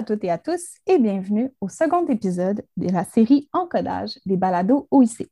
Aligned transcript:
À 0.00 0.02
toutes 0.02 0.24
et 0.24 0.30
à 0.30 0.38
tous 0.38 0.76
et 0.86 0.98
bienvenue 0.98 1.52
au 1.60 1.68
second 1.68 2.06
épisode 2.06 2.64
de 2.78 2.88
la 2.88 3.04
série 3.04 3.50
Encodage 3.52 4.18
des 4.24 4.38
balados 4.38 4.88
OIC. 4.90 5.30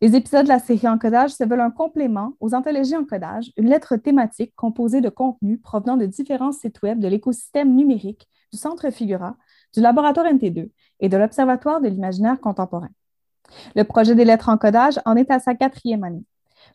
Les 0.00 0.16
épisodes 0.16 0.42
de 0.42 0.48
la 0.48 0.58
série 0.58 0.88
Encodage 0.88 1.30
se 1.30 1.44
veulent 1.44 1.60
un 1.60 1.70
complément 1.70 2.32
aux 2.40 2.52
anthologies 2.52 2.96
Encodage, 2.96 3.52
une 3.56 3.68
lettre 3.68 3.94
thématique 3.94 4.54
composée 4.56 5.02
de 5.02 5.08
contenus 5.08 5.62
provenant 5.62 5.96
de 5.96 6.06
différents 6.06 6.50
sites 6.50 6.82
web 6.82 6.98
de 6.98 7.06
l'écosystème 7.06 7.76
numérique 7.76 8.28
du 8.52 8.58
Centre 8.58 8.90
Figura, 8.90 9.36
du 9.72 9.80
laboratoire 9.80 10.26
NT2 10.26 10.68
et 10.98 11.08
de 11.08 11.16
l'Observatoire 11.16 11.80
de 11.80 11.86
l'imaginaire 11.86 12.40
contemporain. 12.40 12.90
Le 13.76 13.84
projet 13.84 14.16
des 14.16 14.24
lettres 14.24 14.48
Encodage 14.48 14.98
en 15.04 15.14
est 15.14 15.30
à 15.30 15.38
sa 15.38 15.54
quatrième 15.54 16.02
année. 16.02 16.24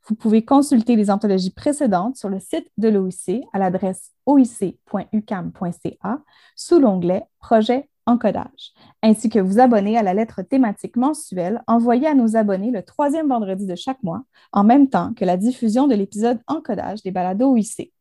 Vous 0.07 0.15
pouvez 0.15 0.45
consulter 0.45 0.95
les 0.95 1.11
anthologies 1.11 1.51
précédentes 1.51 2.15
sur 2.15 2.29
le 2.29 2.39
site 2.39 2.71
de 2.77 2.87
l'OIC 2.87 3.43
à 3.51 3.59
l'adresse 3.59 4.13
oic.ucam.ca 4.25 6.21
sous 6.55 6.79
l'onglet 6.79 7.25
Projet 7.39 7.89
Encodage, 8.05 8.71
ainsi 9.03 9.27
que 9.27 9.39
vous 9.39 9.59
abonner 9.59 9.97
à 9.97 10.03
la 10.03 10.13
lettre 10.13 10.43
thématique 10.43 10.95
mensuelle 10.95 11.61
envoyée 11.67 12.07
à 12.07 12.13
nos 12.13 12.37
abonnés 12.37 12.71
le 12.71 12.83
troisième 12.83 13.27
vendredi 13.27 13.65
de 13.65 13.75
chaque 13.75 14.01
mois, 14.01 14.23
en 14.53 14.63
même 14.63 14.87
temps 14.87 15.13
que 15.13 15.25
la 15.25 15.35
diffusion 15.35 15.87
de 15.87 15.95
l'épisode 15.95 16.39
Encodage 16.47 17.03
des 17.03 17.11
balados 17.11 17.51
OIC. 17.51 17.91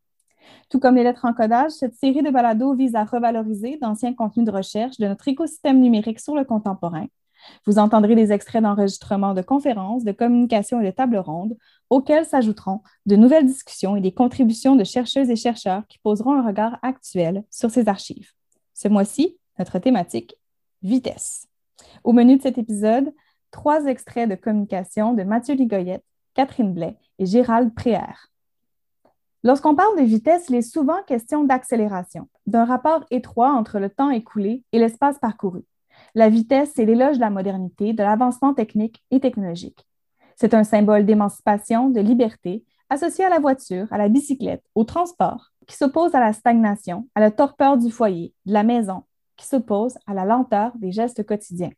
Tout 0.71 0.79
comme 0.79 0.95
les 0.95 1.03
lettres 1.03 1.25
encodage, 1.25 1.73
cette 1.73 1.97
série 1.97 2.23
de 2.23 2.31
balados 2.31 2.77
vise 2.77 2.95
à 2.95 3.03
revaloriser 3.03 3.79
d'anciens 3.83 4.15
contenus 4.15 4.47
de 4.47 4.53
recherche 4.53 4.99
de 4.99 5.09
notre 5.09 5.27
écosystème 5.27 5.81
numérique 5.81 6.21
sur 6.21 6.37
le 6.37 6.45
contemporain 6.45 7.07
vous 7.67 7.79
entendrez 7.79 8.15
des 8.15 8.33
extraits 8.33 8.63
d'enregistrements 8.63 9.35
de 9.35 9.43
conférences, 9.43 10.05
de 10.05 10.13
communications 10.13 10.81
et 10.81 10.87
de 10.87 10.91
tables 10.91 11.19
rondes, 11.19 11.57
auxquels 11.91 12.25
s'ajouteront 12.25 12.81
de 13.07 13.17
nouvelles 13.17 13.47
discussions 13.47 13.97
et 13.97 14.01
des 14.01 14.13
contributions 14.13 14.77
de 14.77 14.85
chercheuses 14.85 15.31
et 15.31 15.37
chercheurs 15.37 15.87
qui 15.89 15.99
poseront 15.99 16.35
un 16.35 16.47
regard 16.47 16.79
actuel 16.83 17.45
sur 17.51 17.71
ces 17.71 17.89
archives. 17.89 18.31
Ce 18.75 18.89
mois-ci, 18.89 19.39
notre 19.59 19.79
thématique, 19.79 20.37
vitesse. 20.83 21.49
Au 22.05 22.13
menu 22.13 22.37
de 22.37 22.43
cet 22.43 22.59
épisode, 22.59 23.13
trois 23.51 23.87
extraits 23.87 24.29
de 24.29 24.35
communication 24.35 25.15
de 25.15 25.23
Mathieu 25.23 25.55
Ligoyette, 25.55 26.05
Catherine 26.35 26.73
Blais 26.73 26.97
et 27.19 27.27
Gérald 27.27 27.75
Préère. 27.75 28.29
Lorsqu'on 29.43 29.77
parle 29.77 29.97
de 29.97 30.03
vitesse, 30.03 30.47
il 30.49 30.57
est 30.57 30.63
souvent 30.63 31.03
question 31.07 31.45
d'accélération, 31.45 32.29
d'un 32.47 32.65
rapport 32.65 33.05
étroit 33.11 33.53
entre 33.53 33.79
le 33.79 33.89
temps 33.89 34.11
écoulé 34.11 34.65
et 34.73 34.79
l'espace 34.79 35.19
parcouru. 35.19 35.65
La 36.17 36.31
vitesse, 36.31 36.73
c'est 36.75 36.87
l'éloge 36.87 37.17
de 37.17 37.21
la 37.21 37.29
modernité, 37.29 37.93
de 37.93 38.03
l'avancement 38.03 38.55
technique 38.55 39.05
et 39.11 39.21
technologique. 39.21 39.87
C'est 40.35 40.55
un 40.55 40.65
symbole 40.65 41.05
d'émancipation, 41.05 41.91
de 41.91 42.01
liberté, 42.01 42.65
associé 42.89 43.27
à 43.27 43.29
la 43.29 43.39
voiture, 43.39 43.87
à 43.91 43.99
la 43.99 44.09
bicyclette, 44.09 44.65
au 44.75 44.85
transport, 44.85 45.53
qui 45.67 45.77
s'oppose 45.77 46.15
à 46.15 46.21
la 46.21 46.33
stagnation, 46.33 47.07
à 47.15 47.21
la 47.21 47.31
torpeur 47.31 47.77
du 47.77 47.91
foyer, 47.91 48.33
de 48.47 48.55
la 48.55 48.63
maison, 48.63 49.03
qui 49.37 49.45
s'oppose 49.47 49.99
à 50.07 50.15
la 50.15 50.25
lenteur 50.25 50.73
des 50.79 50.91
gestes 50.91 51.23
quotidiens. 51.27 51.73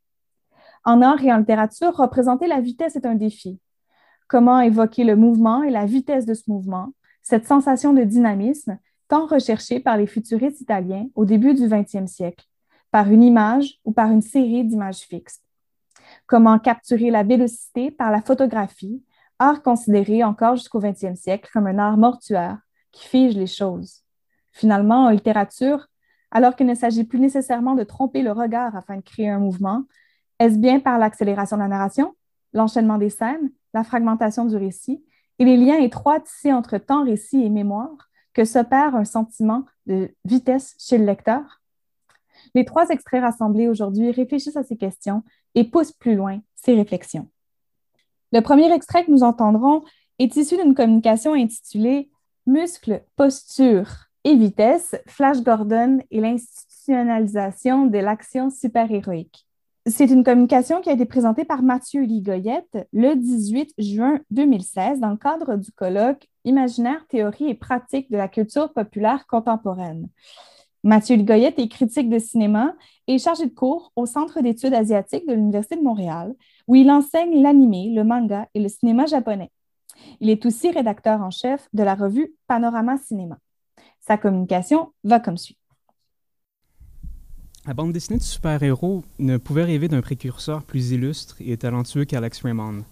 En 0.84 1.03
art 1.03 1.21
et 1.25 1.32
en 1.32 1.38
littérature, 1.38 1.97
représenter 1.97 2.47
la 2.47 2.60
vitesse 2.60 2.94
est 2.94 3.06
un 3.06 3.16
défi. 3.16 3.59
Comment 4.28 4.60
évoquer 4.60 5.03
le 5.03 5.16
mouvement 5.16 5.65
et 5.65 5.71
la 5.71 5.84
vitesse 5.84 6.27
de 6.27 6.34
ce 6.34 6.48
mouvement, 6.48 6.93
cette 7.22 7.48
sensation 7.48 7.93
de 7.93 8.04
dynamisme 8.04 8.78
tant 9.09 9.27
recherchée 9.27 9.81
par 9.81 9.97
les 9.97 10.06
futuristes 10.06 10.60
italiens 10.60 11.09
au 11.16 11.25
début 11.25 11.54
du 11.54 11.66
20e 11.66 12.06
siècle, 12.06 12.47
par 12.91 13.10
une 13.10 13.22
image 13.22 13.78
ou 13.84 13.93
par 13.93 14.10
une 14.10 14.22
série 14.22 14.65
d'images 14.65 15.00
fixes. 15.00 15.41
Comment 16.26 16.59
capturer 16.59 17.10
la 17.10 17.22
vélocité 17.22 17.91
par 17.91 18.10
la 18.10 18.22
photographie, 18.22 19.03
art 19.38 19.62
considéré 19.62 20.25
encore 20.25 20.56
jusqu'au 20.56 20.81
20e 20.81 21.16
siècle 21.16 21.50
comme 21.53 21.66
un 21.66 21.78
art 21.78 21.97
mortuaire 21.97 22.59
qui 22.93 23.06
fige 23.06 23.37
les 23.37 23.47
choses. 23.47 24.03
Finalement, 24.53 25.04
en 25.04 25.10
littérature, 25.10 25.87
alors 26.31 26.56
qu'il 26.56 26.66
ne 26.66 26.75
s'agit 26.75 27.04
plus 27.04 27.21
nécessairement 27.21 27.75
de 27.75 27.84
tromper 27.84 28.22
le 28.22 28.32
regard 28.32 28.75
afin 28.77 28.97
de 28.97 29.03
créer 29.03 29.28
un 29.28 29.38
mouvement, 29.38 29.84
est-ce 30.38 30.59
bien 30.59 30.81
par 30.81 30.98
l'accélération 30.98 31.56
de 31.56 31.62
la 31.62 31.69
narration, 31.69 32.15
l'enchaînement 32.53 32.98
des 32.98 33.10
scènes, 33.10 33.50
la 33.75 33.84
fragmentation 33.84 34.44
du 34.44 34.56
récit 34.56 35.04
et 35.38 35.44
les 35.44 35.56
liens 35.56 35.78
étroits 35.78 36.21
tissés 36.21 36.53
entre 36.53 36.78
temps, 36.78 37.04
récit 37.04 37.44
et 37.44 37.50
mémoire 37.50 38.10
que 38.34 38.44
s'opère 38.44 38.94
un 38.94 39.04
sentiment 39.04 39.65
de 39.87 40.10
vitesse 40.25 40.75
chez 40.78 40.98
le 40.98 41.04
lecteur? 41.04 41.58
Les 42.54 42.65
trois 42.65 42.88
extraits 42.88 43.22
rassemblés 43.22 43.69
aujourd'hui 43.69 44.10
réfléchissent 44.10 44.56
à 44.56 44.62
ces 44.62 44.76
questions 44.76 45.22
et 45.54 45.65
poussent 45.65 45.93
plus 45.93 46.15
loin 46.15 46.41
ces 46.54 46.75
réflexions. 46.75 47.28
Le 48.32 48.41
premier 48.41 48.72
extrait 48.72 49.04
que 49.04 49.10
nous 49.10 49.22
entendrons 49.22 49.82
est 50.19 50.37
issu 50.37 50.56
d'une 50.56 50.75
communication 50.75 51.32
intitulée 51.32 52.10
Muscles, 52.47 53.03
posture 53.16 53.88
et 54.25 54.34
vitesse, 54.34 54.97
Flash 55.06 55.43
Gordon 55.43 55.98
et 56.10 56.21
l'institutionnalisation 56.21 57.87
de 57.87 57.98
l'action 57.98 58.50
super-héroïque. 58.50 59.47
C'est 59.87 60.10
une 60.10 60.25
communication 60.25 60.82
qui 60.82 60.91
a 60.91 60.93
été 60.93 61.06
présentée 61.06 61.44
par 61.47 61.62
Mathieu 61.62 62.03
Ligoyette 62.03 62.87
le 62.93 63.15
18 63.15 63.75
juin 63.78 64.21
2016 64.31 65.00
dans 65.00 65.10
le 65.10 65.16
cadre 65.16 65.56
du 65.56 65.72
colloque 65.72 66.28
Imaginaire, 66.44 67.06
théorie 67.09 67.48
et 67.48 67.54
pratique 67.54 68.10
de 68.10 68.16
la 68.16 68.28
culture 68.28 68.72
populaire 68.72 69.27
contemporaine. 69.27 70.09
Mathieu 70.88 71.16
Ligoyette 71.16 71.59
est 71.59 71.69
critique 71.69 72.09
de 72.09 72.19
cinéma 72.19 72.75
et 73.09 73.19
chargé 73.19 73.44
de 73.44 73.54
cours 73.54 73.93
au 73.94 74.06
Centre 74.06 74.41
d'études 74.41 74.72
asiatiques 74.72 75.28
de 75.28 75.34
l'Université 75.34 75.76
de 75.76 75.82
Montréal, 75.82 76.34
où 76.66 76.76
il 76.76 76.91
enseigne 76.91 77.43
l'anime, 77.43 77.94
le 77.94 78.04
manga 78.04 78.49
et 78.54 78.59
le 78.59 78.71
cinéma 78.71 79.04
japonais. 79.04 79.50
Il 80.21 80.31
est 80.31 80.47
aussi 80.47 80.71
rédacteur 80.71 81.21
en 81.21 81.31
chef 81.31 81.69
de 81.75 81.82
la 81.82 81.94
revue 81.94 82.32
Panorama 82.47 82.97
Cinéma. 82.97 83.37
Sa 84.00 84.16
communication 84.16 84.94
va 85.04 85.21
comme 85.21 85.37
suit. 85.37 85.59
La 87.66 87.75
bande 87.75 87.93
dessinée 87.93 88.19
de 88.19 88.25
super-héros 88.25 89.04
ne 89.19 89.37
pouvait 89.37 89.65
rêver 89.65 89.88
d'un 89.88 90.00
précurseur 90.00 90.62
plus 90.62 90.93
illustre 90.93 91.37
et 91.41 91.59
talentueux 91.59 92.06
qu'Alex 92.06 92.41
Raymond. 92.41 92.82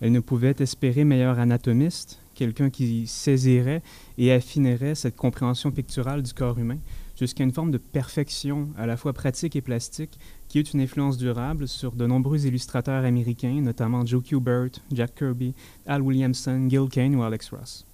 Elle 0.00 0.10
ne 0.10 0.18
pouvait 0.18 0.56
espérer 0.58 1.04
meilleur 1.04 1.38
anatomiste, 1.38 2.18
quelqu'un 2.34 2.68
qui 2.68 3.06
saisirait 3.06 3.82
et 4.18 4.32
affinerait 4.32 4.96
cette 4.96 5.14
compréhension 5.14 5.70
picturale 5.70 6.24
du 6.24 6.32
corps 6.32 6.58
humain, 6.58 6.78
jusqu'à 7.18 7.44
une 7.44 7.52
forme 7.52 7.70
de 7.70 7.78
perfection 7.78 8.68
à 8.76 8.86
la 8.86 8.96
fois 8.96 9.12
pratique 9.12 9.56
et 9.56 9.60
plastique 9.60 10.18
qui 10.48 10.58
est 10.58 10.72
une 10.72 10.80
influence 10.80 11.16
durable 11.16 11.68
sur 11.68 11.92
de 11.92 12.06
nombreux 12.06 12.46
illustrateurs 12.46 13.04
américains, 13.04 13.60
notamment 13.60 14.04
Joe 14.04 14.22
Kubert, 14.22 14.70
Jack 14.92 15.14
Kirby, 15.16 15.54
Al 15.86 16.02
Williamson, 16.02 16.68
Gil 16.68 16.88
Kane 16.90 17.14
ou 17.16 17.22
Alex 17.22 17.50
Ross. 17.50 17.86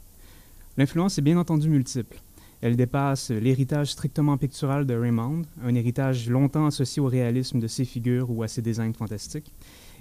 L'influence 0.76 1.19
est 1.19 1.22
bien 1.22 1.38
entendu 1.38 1.69
multiple. 1.69 2.20
Elle 2.62 2.76
dépasse 2.76 3.31
l'héritage 3.31 3.92
strictement 3.92 4.36
pictural 4.36 4.86
de 4.86 4.94
Raymond, 4.94 5.42
un 5.62 5.75
héritage 5.75 6.28
longtemps 6.28 6.66
associé 6.66 7.00
au 7.00 7.06
réalisme 7.06 7.58
de 7.58 7.66
ses 7.66 7.87
figures 7.87 8.31
ou 8.31 8.42
à 8.42 8.48
ses 8.48 8.60
designs 8.60 8.92
fantastiques, 8.92 9.52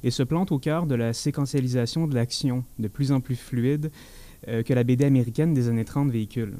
et 0.04 0.12
se 0.12 0.24
plante 0.24 0.52
au 0.52 0.60
cœur 0.60 0.86
de 0.86 0.96
la 0.96 1.14
séquentialisation 1.14 2.08
de 2.08 2.16
l'action, 2.16 2.66
de 2.78 2.88
plus 2.88 3.12
en 3.12 3.22
plus 3.22 3.36
fluide, 3.36 3.92
euh, 4.48 4.64
que 4.64 4.74
la 4.74 4.84
BD 4.84 5.06
américaine 5.06 5.54
des 5.54 5.70
années 5.70 5.86
30 5.86 6.12
véhicule. 6.12 6.58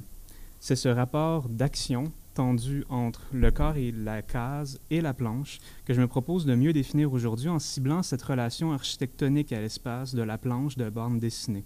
C'est 0.62 0.76
ce 0.76 0.90
rapport 0.90 1.48
d'action 1.50 2.12
tendu 2.34 2.86
entre 2.90 3.26
le 3.34 3.52
corps 3.52 3.78
et 3.78 3.92
la 3.92 4.22
case 4.22 4.80
et 4.90 5.02
la 5.02 5.14
planche 5.14 5.60
que 5.86 5.94
je 5.94 6.02
me 6.02 6.08
propose 6.08 6.46
de 6.46 6.56
mieux 6.56 6.74
définir 6.74 7.12
aujourd'hui 7.12 7.50
en 7.50 7.60
ciblant 7.60 8.04
cette 8.04 8.22
relation 8.22 8.72
architectonique 8.72 9.52
à 9.52 9.60
l'espace 9.60 10.16
de 10.16 10.22
la 10.22 10.38
planche 10.38 10.78
de 10.78 10.90
bande 10.90 11.20
dessinée, 11.20 11.66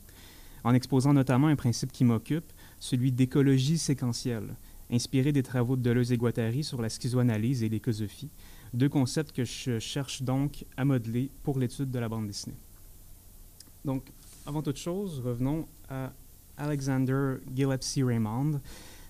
en 0.63 0.74
exposant 0.74 1.13
notamment 1.13 1.48
un 1.48 1.56
principe 1.56 1.92
qui 1.92 2.04
m'occupe, 2.04 2.51
celui 2.80 3.12
d'écologie 3.12 3.77
séquentielle, 3.77 4.56
inspiré 4.92 5.31
des 5.31 5.44
travaux 5.44 5.75
de 5.75 5.81
Deleuze 5.81 6.12
et 6.12 6.18
Guattari 6.18 6.63
sur 6.63 6.81
la 6.81 6.89
schizoanalyse 6.89 7.63
et 7.63 7.69
l'écosophie, 7.69 8.30
deux 8.74 8.89
concepts 8.89 9.31
que 9.31 9.45
je 9.45 9.80
cherche 9.80 10.24
donc 10.24 10.65
à 10.77 10.86
modeler 10.86 11.30
pour 11.44 11.60
l'étude 11.60 11.92
de 11.92 12.00
la 12.00 12.10
bande 12.10 12.27
dessinée. 12.27 12.57
Donc, 13.86 14.04
avant 14.45 14.62
toute 14.62 14.77
chose, 14.77 15.21
revenons 15.24 15.68
à 15.89 16.12
Alexander 16.57 17.36
Gillespie 17.56 18.04
Raymond, 18.04 18.60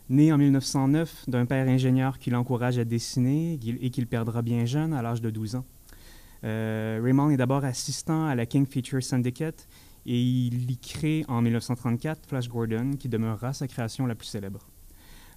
Né 0.09 0.33
en 0.33 0.37
1909 0.37 1.29
d'un 1.29 1.45
père 1.45 1.67
ingénieur 1.67 2.19
qui 2.19 2.29
l'encourage 2.29 2.77
à 2.77 2.83
dessiner 2.83 3.57
et 3.81 3.89
qu'il 3.89 4.07
perdra 4.07 4.41
bien 4.41 4.65
jeune, 4.65 4.93
à 4.93 5.01
l'âge 5.01 5.21
de 5.21 5.29
12 5.29 5.55
ans. 5.55 5.65
Euh, 6.43 6.99
Raymond 7.01 7.29
est 7.29 7.37
d'abord 7.37 7.63
assistant 7.63 8.25
à 8.25 8.35
la 8.35 8.45
King 8.45 8.65
Feature 8.65 9.01
Syndicate 9.01 9.67
et 10.05 10.21
il 10.21 10.69
y 10.69 10.77
crée 10.77 11.23
en 11.29 11.41
1934 11.41 12.27
Flash 12.27 12.49
Gordon, 12.49 12.91
qui 12.99 13.07
demeurera 13.07 13.53
sa 13.53 13.67
création 13.67 14.05
la 14.05 14.15
plus 14.15 14.27
célèbre. 14.27 14.67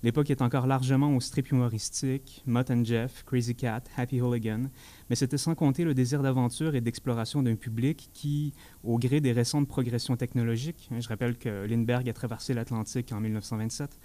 L'époque 0.02 0.30
est 0.30 0.42
encore 0.42 0.66
largement 0.66 1.14
au 1.16 1.20
strip 1.20 1.50
humoristique, 1.50 2.42
Mutt 2.46 2.70
and 2.70 2.84
Jeff, 2.84 3.24
Crazy 3.24 3.54
Cat, 3.54 3.84
Happy 3.96 4.20
Hooligan, 4.20 4.64
mais 5.08 5.16
c'était 5.16 5.38
sans 5.38 5.54
compter 5.54 5.84
le 5.84 5.94
désir 5.94 6.22
d'aventure 6.22 6.74
et 6.74 6.80
d'exploration 6.80 7.42
d'un 7.42 7.56
public 7.56 8.10
qui, 8.12 8.52
au 8.84 8.98
gré 8.98 9.20
des 9.20 9.32
récentes 9.32 9.68
progressions 9.68 10.16
technologiques, 10.16 10.90
je 10.96 11.08
rappelle 11.08 11.38
que 11.38 11.66
Lindbergh 11.66 12.08
a 12.08 12.12
traversé 12.12 12.52
l'Atlantique 12.52 13.12
en 13.12 13.20
1927, 13.20 13.98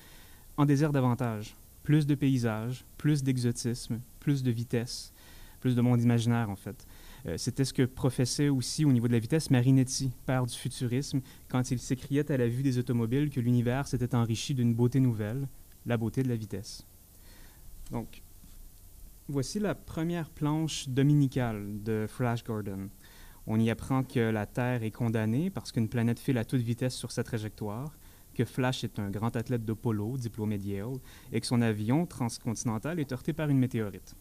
en 0.57 0.65
désire 0.65 0.92
davantage, 0.92 1.56
plus 1.83 2.06
de 2.06 2.15
paysages, 2.15 2.86
plus 2.98 3.24
d'exotisme, 3.24 4.00
plus 4.19 4.44
de 4.44 4.51
vitesse, 4.51 5.13
plus 5.59 5.75
de 5.75 5.81
monde 5.81 6.01
imaginaire 6.01 6.50
en 6.50 6.56
fait. 6.56 6.86
Euh, 7.27 7.38
c'était 7.38 7.65
ce 7.65 7.74
que 7.74 7.83
professait 7.83 8.50
aussi 8.50 8.83
au 8.83 8.92
niveau 8.92 9.07
de 9.07 9.13
la 9.13 9.19
vitesse 9.19 9.51
Marinetti, 9.51 10.12
père 10.25 10.45
du 10.45 10.56
futurisme, 10.56 11.21
quand 11.50 11.71
il 11.71 11.80
s'écriait 11.80 12.31
à 12.31 12.38
la 12.38 12.48
vue 12.48 12.63
des 12.63 12.77
automobiles 12.77 13.30
que 13.30 13.39
l'univers 13.39 13.88
s'était 13.88 14.15
enrichi 14.15 14.53
d'une 14.53 14.74
beauté 14.74 15.00
nouvelle, 15.00 15.48
la 15.86 15.98
beauté 15.98 16.24
de 16.24 16.30
la 16.30 16.36
vitesse. 16.36 16.86
Donc, 17.92 18.21
voici 19.27 19.59
la 19.59 19.75
première 19.75 20.30
planche 20.30 20.89
dominicale 20.89 21.83
de 21.83 22.06
Flash 22.07 22.44
Gordon. 22.44 22.89
On 23.47 23.59
y 23.59 23.69
apprend 23.69 24.04
que 24.04 24.19
la 24.19 24.45
Terre 24.45 24.83
est 24.83 24.92
condamnée 24.92 25.50
parce 25.50 25.71
qu'une 25.71 25.89
planète 25.89 26.19
file 26.19 26.38
à 26.38 26.45
toute 26.45 26.62
vitesse 26.62 26.95
sur 26.95 27.12
sa 27.12 27.24
trajectoire, 27.24 27.92
que 28.41 28.45
Flash 28.49 28.83
est 28.83 28.97
un 28.97 29.11
grand 29.11 29.35
athlète 29.35 29.65
de 29.65 29.73
polo, 29.73 30.17
diplômé 30.17 30.57
de 30.57 30.63
Yale, 30.63 30.97
et 31.31 31.39
que 31.39 31.45
son 31.45 31.61
avion 31.61 32.07
transcontinental 32.07 32.99
est 32.99 33.11
heurté 33.11 33.33
par 33.33 33.49
une 33.49 33.59
météorite. 33.59 34.15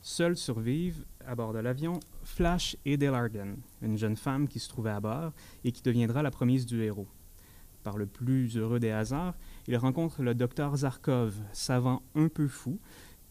Seuls 0.00 0.38
survivent 0.38 1.04
à 1.26 1.34
bord 1.34 1.52
de 1.52 1.58
l'avion 1.58 2.00
Flash 2.22 2.76
et 2.86 2.96
Dale 2.96 3.14
Arden, 3.14 3.56
une 3.82 3.98
jeune 3.98 4.16
femme 4.16 4.48
qui 4.48 4.58
se 4.60 4.70
trouvait 4.70 4.90
à 4.90 5.00
bord 5.00 5.32
et 5.62 5.72
qui 5.72 5.82
deviendra 5.82 6.22
la 6.22 6.30
promise 6.30 6.64
du 6.64 6.82
héros. 6.82 7.08
Par 7.82 7.98
le 7.98 8.06
plus 8.06 8.56
heureux 8.56 8.80
des 8.80 8.92
hasards, 8.92 9.34
il 9.66 9.76
rencontre 9.76 10.22
le 10.22 10.34
docteur 10.34 10.74
Zarkov, 10.74 11.34
savant 11.52 12.02
un 12.14 12.28
peu 12.28 12.48
fou, 12.48 12.78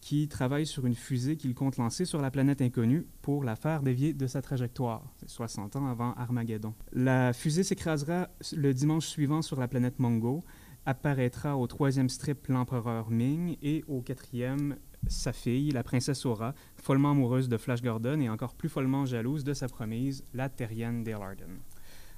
qui 0.00 0.28
travaille 0.28 0.66
sur 0.66 0.86
une 0.86 0.94
fusée 0.94 1.36
qu'il 1.36 1.54
compte 1.54 1.76
lancer 1.76 2.04
sur 2.04 2.20
la 2.20 2.30
planète 2.30 2.62
inconnue 2.62 3.06
pour 3.22 3.44
la 3.44 3.56
faire 3.56 3.82
dévier 3.82 4.12
de 4.12 4.26
sa 4.26 4.42
trajectoire, 4.42 5.02
60 5.26 5.76
ans 5.76 5.86
avant 5.86 6.14
Armageddon. 6.14 6.74
La 6.92 7.32
fusée 7.32 7.62
s'écrasera 7.62 8.28
le 8.54 8.72
dimanche 8.72 9.06
suivant 9.06 9.42
sur 9.42 9.60
la 9.60 9.68
planète 9.68 9.98
Mongo, 9.98 10.44
apparaîtra 10.86 11.56
au 11.56 11.66
troisième 11.66 12.08
strip 12.08 12.46
l'empereur 12.48 13.10
Ming 13.10 13.56
et 13.62 13.84
au 13.86 14.00
quatrième 14.00 14.76
sa 15.08 15.32
fille, 15.32 15.70
la 15.70 15.82
princesse 15.82 16.26
Aura, 16.26 16.54
follement 16.76 17.12
amoureuse 17.12 17.48
de 17.48 17.56
Flash 17.56 17.82
Gordon 17.82 18.20
et 18.20 18.28
encore 18.28 18.54
plus 18.54 18.68
follement 18.68 19.06
jalouse 19.06 19.44
de 19.44 19.54
sa 19.54 19.68
promise, 19.68 20.24
la 20.34 20.48
terrienne 20.48 21.02
Dale 21.04 21.22
Arden. 21.22 21.58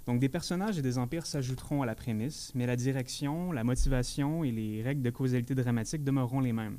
Donc 0.06 0.18
des 0.18 0.28
personnages 0.28 0.78
et 0.78 0.82
des 0.82 0.98
empires 0.98 1.26
s'ajouteront 1.26 1.82
à 1.82 1.86
la 1.86 1.94
prémisse, 1.94 2.50
mais 2.54 2.66
la 2.66 2.74
direction, 2.74 3.52
la 3.52 3.62
motivation 3.62 4.42
et 4.42 4.50
les 4.50 4.82
règles 4.82 5.02
de 5.02 5.10
causalité 5.10 5.54
dramatique 5.54 6.02
demeureront 6.02 6.40
les 6.40 6.52
mêmes. 6.52 6.78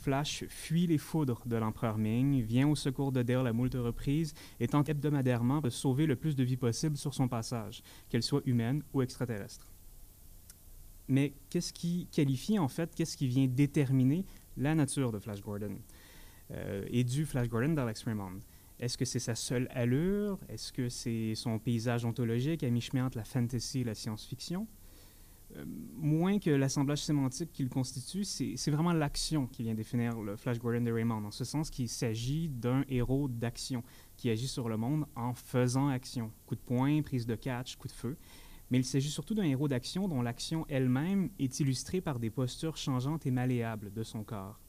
Flash 0.00 0.44
fuit 0.48 0.86
les 0.86 0.98
foudres 0.98 1.42
de 1.46 1.56
l'empereur 1.56 1.98
Ming, 1.98 2.40
vient 2.42 2.66
au 2.68 2.74
secours 2.74 3.12
de 3.12 3.22
Dale 3.22 3.46
à 3.46 3.52
moult 3.52 3.74
reprises 3.74 4.34
et 4.58 4.66
tente 4.66 4.88
hebdomadairement 4.88 5.60
de 5.60 5.68
sauver 5.68 6.06
le 6.06 6.16
plus 6.16 6.34
de 6.34 6.42
vies 6.42 6.56
possible 6.56 6.96
sur 6.96 7.12
son 7.12 7.28
passage, 7.28 7.82
qu'elles 8.08 8.22
soient 8.22 8.42
humaines 8.46 8.82
ou 8.94 9.02
extraterrestres. 9.02 9.72
Mais 11.08 11.34
qu'est-ce 11.50 11.72
qui 11.72 12.08
qualifie 12.12 12.58
en 12.58 12.68
fait, 12.68 12.94
qu'est-ce 12.94 13.16
qui 13.16 13.28
vient 13.28 13.46
déterminer 13.46 14.24
la 14.56 14.74
nature 14.74 15.12
de 15.12 15.18
Flash 15.18 15.42
Gordon? 15.42 15.76
Euh, 16.52 16.84
et 16.88 17.04
du 17.04 17.26
Flash 17.26 17.48
Gordon 17.48 17.74
dans 17.74 17.84
l'Extreme 17.84 18.40
Est-ce 18.78 18.96
que 18.96 19.04
c'est 19.04 19.18
sa 19.18 19.34
seule 19.34 19.68
allure? 19.72 20.38
Est-ce 20.48 20.72
que 20.72 20.88
c'est 20.88 21.34
son 21.34 21.58
paysage 21.58 22.04
ontologique 22.04 22.62
à 22.62 22.70
mi-chemin 22.70 23.06
entre 23.06 23.18
la 23.18 23.24
fantasy 23.24 23.80
et 23.80 23.84
la 23.84 23.94
science-fiction? 23.94 24.66
Euh, 25.56 25.64
moins 25.96 26.38
que 26.38 26.50
l'assemblage 26.50 27.02
sémantique 27.02 27.52
qu'il 27.52 27.68
constitue, 27.68 28.24
c'est 28.24 28.70
vraiment 28.70 28.92
l'action 28.92 29.46
qui 29.46 29.62
vient 29.62 29.74
définir 29.74 30.20
le 30.20 30.36
Flash 30.36 30.58
Gordon 30.58 30.82
de 30.82 30.92
Raymond, 30.92 31.24
en 31.24 31.30
ce 31.30 31.44
sens 31.44 31.70
qu'il 31.70 31.88
s'agit 31.88 32.48
d'un 32.48 32.84
héros 32.88 33.28
d'action 33.28 33.82
qui 34.16 34.30
agit 34.30 34.48
sur 34.48 34.68
le 34.68 34.76
monde 34.76 35.06
en 35.16 35.34
faisant 35.34 35.88
action. 35.88 36.30
Coup 36.46 36.54
de 36.54 36.60
poing, 36.60 37.02
prise 37.02 37.26
de 37.26 37.34
catch, 37.34 37.76
coup 37.76 37.88
de 37.88 37.92
feu 37.92 38.16
mais 38.70 38.78
il 38.78 38.84
s'agit 38.84 39.10
surtout 39.10 39.34
d'un 39.34 39.44
héros 39.44 39.68
d'action 39.68 40.08
dont 40.08 40.22
l'action 40.22 40.64
elle-même 40.68 41.30
est 41.38 41.60
illustrée 41.60 42.00
par 42.00 42.18
des 42.18 42.30
postures 42.30 42.76
changeantes 42.76 43.26
et 43.26 43.30
malléables 43.30 43.92
de 43.92 44.02
son 44.02 44.22
corps. 44.22 44.60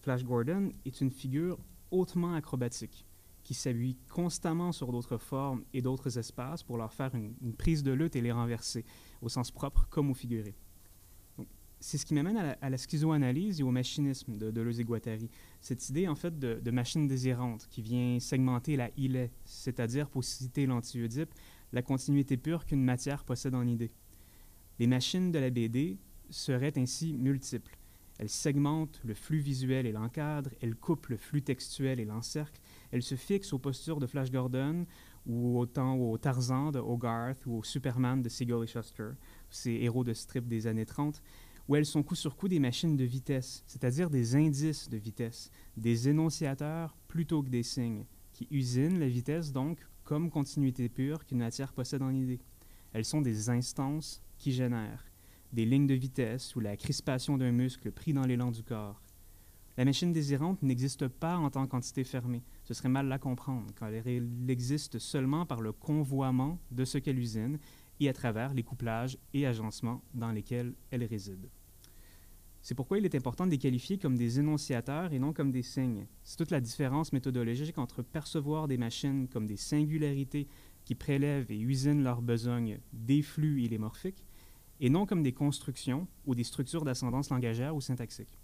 Flash 0.00 0.24
Gordon 0.24 0.70
est 0.84 1.00
une 1.00 1.10
figure 1.10 1.58
hautement 1.90 2.34
acrobatique, 2.34 3.04
qui 3.42 3.54
s'appuie 3.54 3.96
constamment 4.10 4.72
sur 4.72 4.92
d'autres 4.92 5.18
formes 5.18 5.64
et 5.72 5.82
d'autres 5.82 6.18
espaces 6.18 6.62
pour 6.62 6.76
leur 6.76 6.92
faire 6.92 7.14
une, 7.14 7.34
prise 7.54 7.82
de 7.82 7.92
lutte 7.92 8.16
et 8.16 8.20
les 8.20 8.32
renverser, 8.32 8.84
au 9.24 9.28
sens 9.28 9.50
propre 9.50 9.86
comme 9.90 10.10
au 10.10 10.14
figuré. 10.14 10.54
C'est 11.80 11.98
ce 11.98 12.06
qui 12.06 12.14
m'amène 12.14 12.36
à, 12.36 12.70
la, 12.70 12.78
schizoanalyse 12.78 13.60
et 13.60 13.62
au 13.62 13.70
machinisme 13.70 14.38
de 14.38 14.50
Deleuze 14.50 14.80
et 14.80 14.84
Guattari. 14.84 15.28
Cette 15.60 15.90
idée, 15.90 16.08
en 16.08 16.14
fait, 16.14 16.38
de, 16.38 16.70
machine 16.70 17.06
désirante 17.06 17.66
qui 17.68 17.82
vient 17.82 18.18
segmenter 18.20 18.76
la 18.76 18.90
îlet, 18.96 19.30
c'est-à-dire, 19.44 20.08
pour 20.08 20.24
citer 20.24 20.64
l'anti-Oedipe, 20.64 21.34
la 21.72 21.82
continuité 21.82 22.38
pure 22.38 22.64
qu'une 22.64 22.82
matière 22.82 23.24
possède 23.24 23.54
en 23.54 23.66
idée. 23.66 23.90
Les 24.78 24.86
machines 24.86 25.30
de 25.30 25.38
la 25.38 25.50
BD 25.50 25.98
seraient 26.30 26.78
ainsi 26.78 27.12
multiples. 27.12 27.76
Elles 28.18 28.30
segmentent 28.30 29.00
le 29.04 29.12
flux 29.12 29.40
visuel 29.40 29.86
et 29.86 29.92
l'encadrent, 29.92 30.54
elles 30.62 30.76
coupent 30.76 31.08
le 31.08 31.16
flux 31.16 31.42
textuel 31.42 32.00
et 32.00 32.04
l'encerclent, 32.04 32.60
elles 32.92 33.02
se 33.02 33.16
fixent 33.16 33.52
aux 33.52 33.58
postures 33.58 33.98
de 33.98 34.06
Flash 34.06 34.30
Gordon 34.30 34.86
ou 35.26 35.58
autant 35.58 35.96
au 35.96 36.18
Tarzan 36.18 36.70
de 36.70 36.78
Hogarth 36.78 37.46
ou 37.46 37.58
au 37.58 37.64
Superman 37.64 38.22
de 38.22 38.28
Siegel 38.28 38.62
et 38.62 38.66
Shuster, 38.66 39.10
ces 39.50 39.72
héros 39.72 40.04
de 40.04 40.12
strip 40.12 40.46
des 40.46 40.66
années 40.66 40.86
30, 40.86 41.22
où 41.68 41.76
elles 41.76 41.86
sont 41.86 42.02
coup 42.02 42.14
sur 42.14 42.36
coup 42.36 42.48
des 42.48 42.60
machines 42.60 42.96
de 42.96 43.04
vitesse, 43.04 43.64
c'est-à-dire 43.66 44.10
des 44.10 44.36
indices 44.36 44.88
de 44.88 44.96
vitesse, 44.96 45.50
des 45.76 46.08
énonciateurs 46.08 46.96
plutôt 47.08 47.42
que 47.42 47.48
des 47.48 47.62
signes, 47.62 48.04
qui 48.32 48.46
usinent 48.50 48.98
la 48.98 49.08
vitesse 49.08 49.52
donc 49.52 49.78
comme 50.04 50.30
continuité 50.30 50.88
pure 50.88 51.24
qu'une 51.24 51.38
matière 51.38 51.72
possède 51.72 52.02
en 52.02 52.10
idée. 52.10 52.40
Elles 52.92 53.04
sont 53.06 53.22
des 53.22 53.48
instances 53.48 54.22
qui 54.38 54.52
génèrent, 54.52 55.04
des 55.52 55.64
lignes 55.64 55.86
de 55.86 55.94
vitesse 55.94 56.54
ou 56.54 56.60
la 56.60 56.76
crispation 56.76 57.38
d'un 57.38 57.52
muscle 57.52 57.90
pris 57.90 58.12
dans 58.12 58.26
l'élan 58.26 58.50
du 58.50 58.62
corps. 58.62 59.00
La 59.76 59.84
machine 59.84 60.12
désirante 60.12 60.62
n'existe 60.62 61.08
pas 61.08 61.36
en 61.36 61.50
tant 61.50 61.66
qu'entité 61.66 62.04
fermée. 62.04 62.44
Ce 62.64 62.74
serait 62.74 62.88
mal 62.88 63.06
la 63.06 63.18
comprendre, 63.18 63.66
quand 63.78 63.86
elle 63.86 64.28
existe 64.48 64.98
seulement 64.98 65.46
par 65.46 65.60
le 65.60 65.72
convoiement 65.72 66.58
de 66.70 66.84
ce 66.84 66.98
qu'elle 66.98 67.18
usine 67.18 67.58
et 68.00 68.08
à 68.08 68.12
travers 68.12 68.54
les 68.54 68.62
couplages 68.62 69.18
et 69.34 69.46
agencements 69.46 70.02
dans 70.14 70.32
lesquels 70.32 70.74
elle 70.90 71.04
réside. 71.04 71.50
C'est 72.62 72.74
pourquoi 72.74 72.96
il 72.96 73.04
est 73.04 73.14
important 73.14 73.44
de 73.44 73.50
les 73.50 73.58
qualifier 73.58 73.98
comme 73.98 74.16
des 74.16 74.40
énonciateurs 74.40 75.12
et 75.12 75.18
non 75.18 75.34
comme 75.34 75.50
des 75.50 75.62
signes. 75.62 76.06
C'est 76.22 76.38
toute 76.38 76.50
la 76.50 76.62
différence 76.62 77.12
méthodologique 77.12 77.76
entre 77.76 78.02
percevoir 78.02 78.66
des 78.66 78.78
machines 78.78 79.28
comme 79.28 79.46
des 79.46 79.58
singularités 79.58 80.48
qui 80.86 80.94
prélèvent 80.94 81.52
et 81.52 81.60
usinent 81.60 82.02
leurs 82.02 82.22
besognes 82.22 82.78
des 82.94 83.20
flux 83.20 83.60
illémorphiques, 83.62 84.24
et 84.80 84.88
non 84.88 85.04
comme 85.04 85.22
des 85.22 85.34
constructions 85.34 86.08
ou 86.24 86.34
des 86.34 86.44
structures 86.44 86.84
d'ascendance 86.84 87.28
langagère 87.28 87.76
ou 87.76 87.82
syntaxique. 87.82 88.38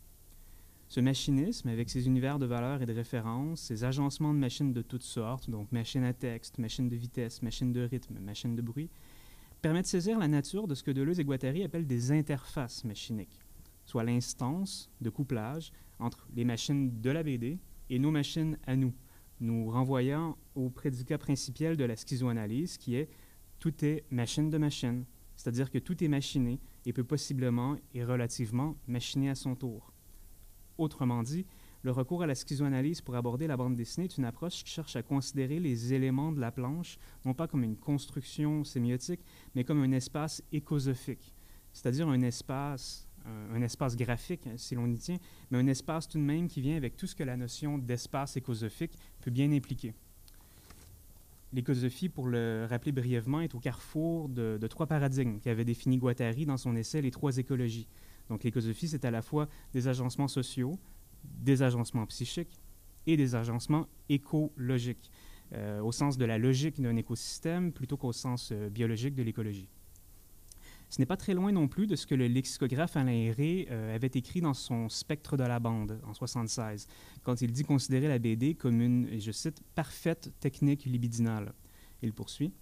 Ce 0.90 1.00
machinisme, 1.00 1.68
avec 1.68 1.88
ses 1.88 2.06
univers 2.06 2.38
de 2.38 2.44
valeurs 2.44 2.82
et 2.82 2.86
de 2.86 2.92
références, 2.92 3.62
ses 3.62 3.84
agencements 3.84 4.34
de 4.34 4.38
machines 4.38 4.74
de 4.74 4.82
toutes 4.82 5.02
sortes, 5.02 5.48
donc 5.48 5.72
machines 5.72 6.04
à 6.04 6.12
texte, 6.12 6.58
machines 6.58 6.90
de 6.90 6.96
vitesse, 6.96 7.40
machines 7.40 7.72
de 7.72 7.80
rythme, 7.80 8.18
machines 8.18 8.54
de 8.54 8.60
bruit, 8.60 8.90
permet 9.62 9.80
de 9.80 9.86
saisir 9.86 10.18
la 10.18 10.28
nature 10.28 10.66
de 10.68 10.74
ce 10.74 10.82
que 10.82 10.90
Deleuze 10.90 11.20
et 11.20 11.24
Guattari 11.24 11.62
appellent 11.62 11.86
des 11.86 12.12
interfaces 12.12 12.84
machiniques 12.84 13.40
soit 13.90 14.04
l'instance 14.04 14.88
de 15.00 15.10
couplage 15.10 15.72
entre 15.98 16.28
les 16.36 16.44
machines 16.44 17.00
de 17.00 17.10
la 17.10 17.24
BD 17.24 17.58
et 17.88 17.98
nos 17.98 18.12
machines 18.12 18.56
à 18.66 18.76
nous, 18.76 18.94
nous 19.40 19.68
renvoyant 19.68 20.38
au 20.54 20.70
prédicat 20.70 21.18
principiel 21.18 21.76
de 21.76 21.84
la 21.84 21.96
schizoanalyse 21.96 22.78
qui 22.78 22.94
est 22.94 23.08
tout 23.58 23.84
est 23.84 24.04
machine 24.10 24.48
de 24.48 24.58
machine, 24.58 25.04
c'est-à-dire 25.36 25.70
que 25.70 25.78
tout 25.78 26.02
est 26.04 26.08
machiné 26.08 26.60
et 26.86 26.92
peut 26.92 27.04
possiblement 27.04 27.76
et 27.92 28.04
relativement 28.04 28.76
machiner 28.86 29.28
à 29.28 29.34
son 29.34 29.56
tour. 29.56 29.89
Autrement 30.80 31.22
dit, 31.22 31.44
le 31.82 31.90
recours 31.90 32.22
à 32.22 32.26
la 32.26 32.34
schizoanalyse 32.34 33.02
pour 33.02 33.14
aborder 33.14 33.46
la 33.46 33.58
bande 33.58 33.74
dessinée 33.74 34.06
est 34.06 34.16
une 34.16 34.24
approche 34.24 34.64
qui 34.64 34.70
cherche 34.70 34.96
à 34.96 35.02
considérer 35.02 35.60
les 35.60 35.92
éléments 35.92 36.32
de 36.32 36.40
la 36.40 36.50
planche 36.50 36.96
non 37.26 37.34
pas 37.34 37.46
comme 37.46 37.64
une 37.64 37.76
construction 37.76 38.64
sémiotique, 38.64 39.20
mais 39.54 39.62
comme 39.62 39.82
un 39.82 39.92
espace 39.92 40.42
écosophique, 40.52 41.34
c'est-à-dire 41.74 42.08
un 42.08 42.22
espace 42.22 43.06
un, 43.52 43.60
espace 43.60 43.94
graphique, 43.94 44.46
hein, 44.46 44.54
si 44.56 44.74
l'on 44.74 44.86
y 44.86 44.96
tient, 44.96 45.18
mais 45.50 45.58
un 45.58 45.66
espace 45.66 46.08
tout 46.08 46.16
de 46.16 46.22
même 46.22 46.48
qui 46.48 46.62
vient 46.62 46.78
avec 46.78 46.96
tout 46.96 47.06
ce 47.06 47.14
que 47.14 47.24
la 47.24 47.36
notion 47.36 47.76
d'espace 47.76 48.38
écosophique 48.38 48.92
peut 49.20 49.30
bien 49.30 49.52
impliquer. 49.52 49.92
L'écosophie, 51.52 52.08
pour 52.08 52.26
le 52.26 52.66
rappeler 52.70 52.92
brièvement, 52.92 53.42
est 53.42 53.54
au 53.54 53.58
carrefour 53.58 54.30
de, 54.30 54.58
trois 54.70 54.86
paradigmes 54.86 55.40
qu'avait 55.40 55.66
défini 55.66 55.98
Guattari 55.98 56.46
dans 56.46 56.56
son 56.56 56.74
essai 56.74 57.02
Les 57.02 57.10
trois 57.10 57.36
écologies. 57.36 57.86
Donc 58.30 58.44
l'écosophie, 58.44 58.88
c'est 58.88 59.04
à 59.04 59.10
la 59.10 59.22
fois 59.22 59.48
des 59.74 59.88
agencements 59.88 60.28
sociaux, 60.28 60.78
des 61.24 61.62
agencements 61.62 62.06
psychiques 62.06 62.60
et 63.06 63.16
des 63.16 63.34
agencements 63.34 63.88
écologiques, 64.08 65.10
euh, 65.52 65.82
au 65.82 65.90
sens 65.90 66.16
de 66.16 66.24
la 66.24 66.38
logique 66.38 66.80
d'un 66.80 66.96
écosystème 66.96 67.72
plutôt 67.72 67.96
qu'au 67.96 68.12
sens 68.12 68.50
euh, 68.52 68.70
biologique 68.70 69.16
de 69.16 69.24
l'écologie. 69.24 69.68
Ce 70.90 71.00
n'est 71.00 71.06
pas 71.06 71.16
très 71.16 71.34
loin 71.34 71.50
non 71.50 71.66
plus 71.66 71.88
de 71.88 71.96
ce 71.96 72.06
que 72.06 72.14
le 72.14 72.28
lexicographe 72.28 72.96
Alain 72.96 73.12
Héré 73.12 73.66
euh, 73.70 73.94
avait 73.94 74.10
écrit 74.14 74.40
dans 74.40 74.54
son 74.54 74.88
Spectre 74.88 75.36
de 75.36 75.42
la 75.42 75.58
bande 75.58 75.92
en 76.02 76.14
1976, 76.14 76.86
quand 77.24 77.42
il 77.42 77.52
dit 77.52 77.64
considérer 77.64 78.06
la 78.06 78.20
BD 78.20 78.54
comme 78.54 78.80
une, 78.80 79.20
je 79.20 79.32
cite, 79.32 79.60
parfaite 79.74 80.32
technique 80.38 80.84
libidinale. 80.84 81.52
Il 82.02 82.12
poursuit 82.12 82.52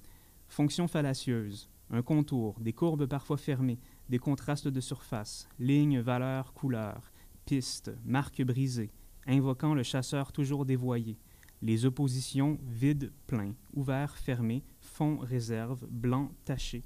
Fonction 0.49 0.89
fallacieuse, 0.89 1.69
un 1.91 2.01
contour, 2.01 2.59
des 2.61 2.73
courbes 2.73 3.07
parfois 3.07 3.37
fermées, 3.37 3.79
des 4.09 4.19
contrastes 4.19 4.69
de 4.69 4.81
surface, 4.81 5.49
lignes, 5.59 6.01
valeurs, 6.01 6.53
couleurs, 6.53 7.13
pistes, 7.45 7.91
marques 8.05 8.43
brisées, 8.43 8.91
invoquant 9.27 9.75
le 9.75 9.83
chasseur 9.83 10.33
toujours 10.33 10.65
dévoyé, 10.65 11.19
les 11.61 11.85
oppositions 11.85 12.59
vide, 12.63 13.13
plein, 13.27 13.55
ouvert, 13.75 14.17
fermé, 14.17 14.63
fond, 14.81 15.19
réserve, 15.19 15.87
blanc, 15.91 16.31
taché, 16.45 16.83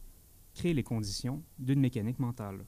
créent 0.55 0.73
les 0.73 0.83
conditions 0.83 1.43
d'une 1.59 1.81
mécanique 1.81 2.19
mentale. 2.19 2.65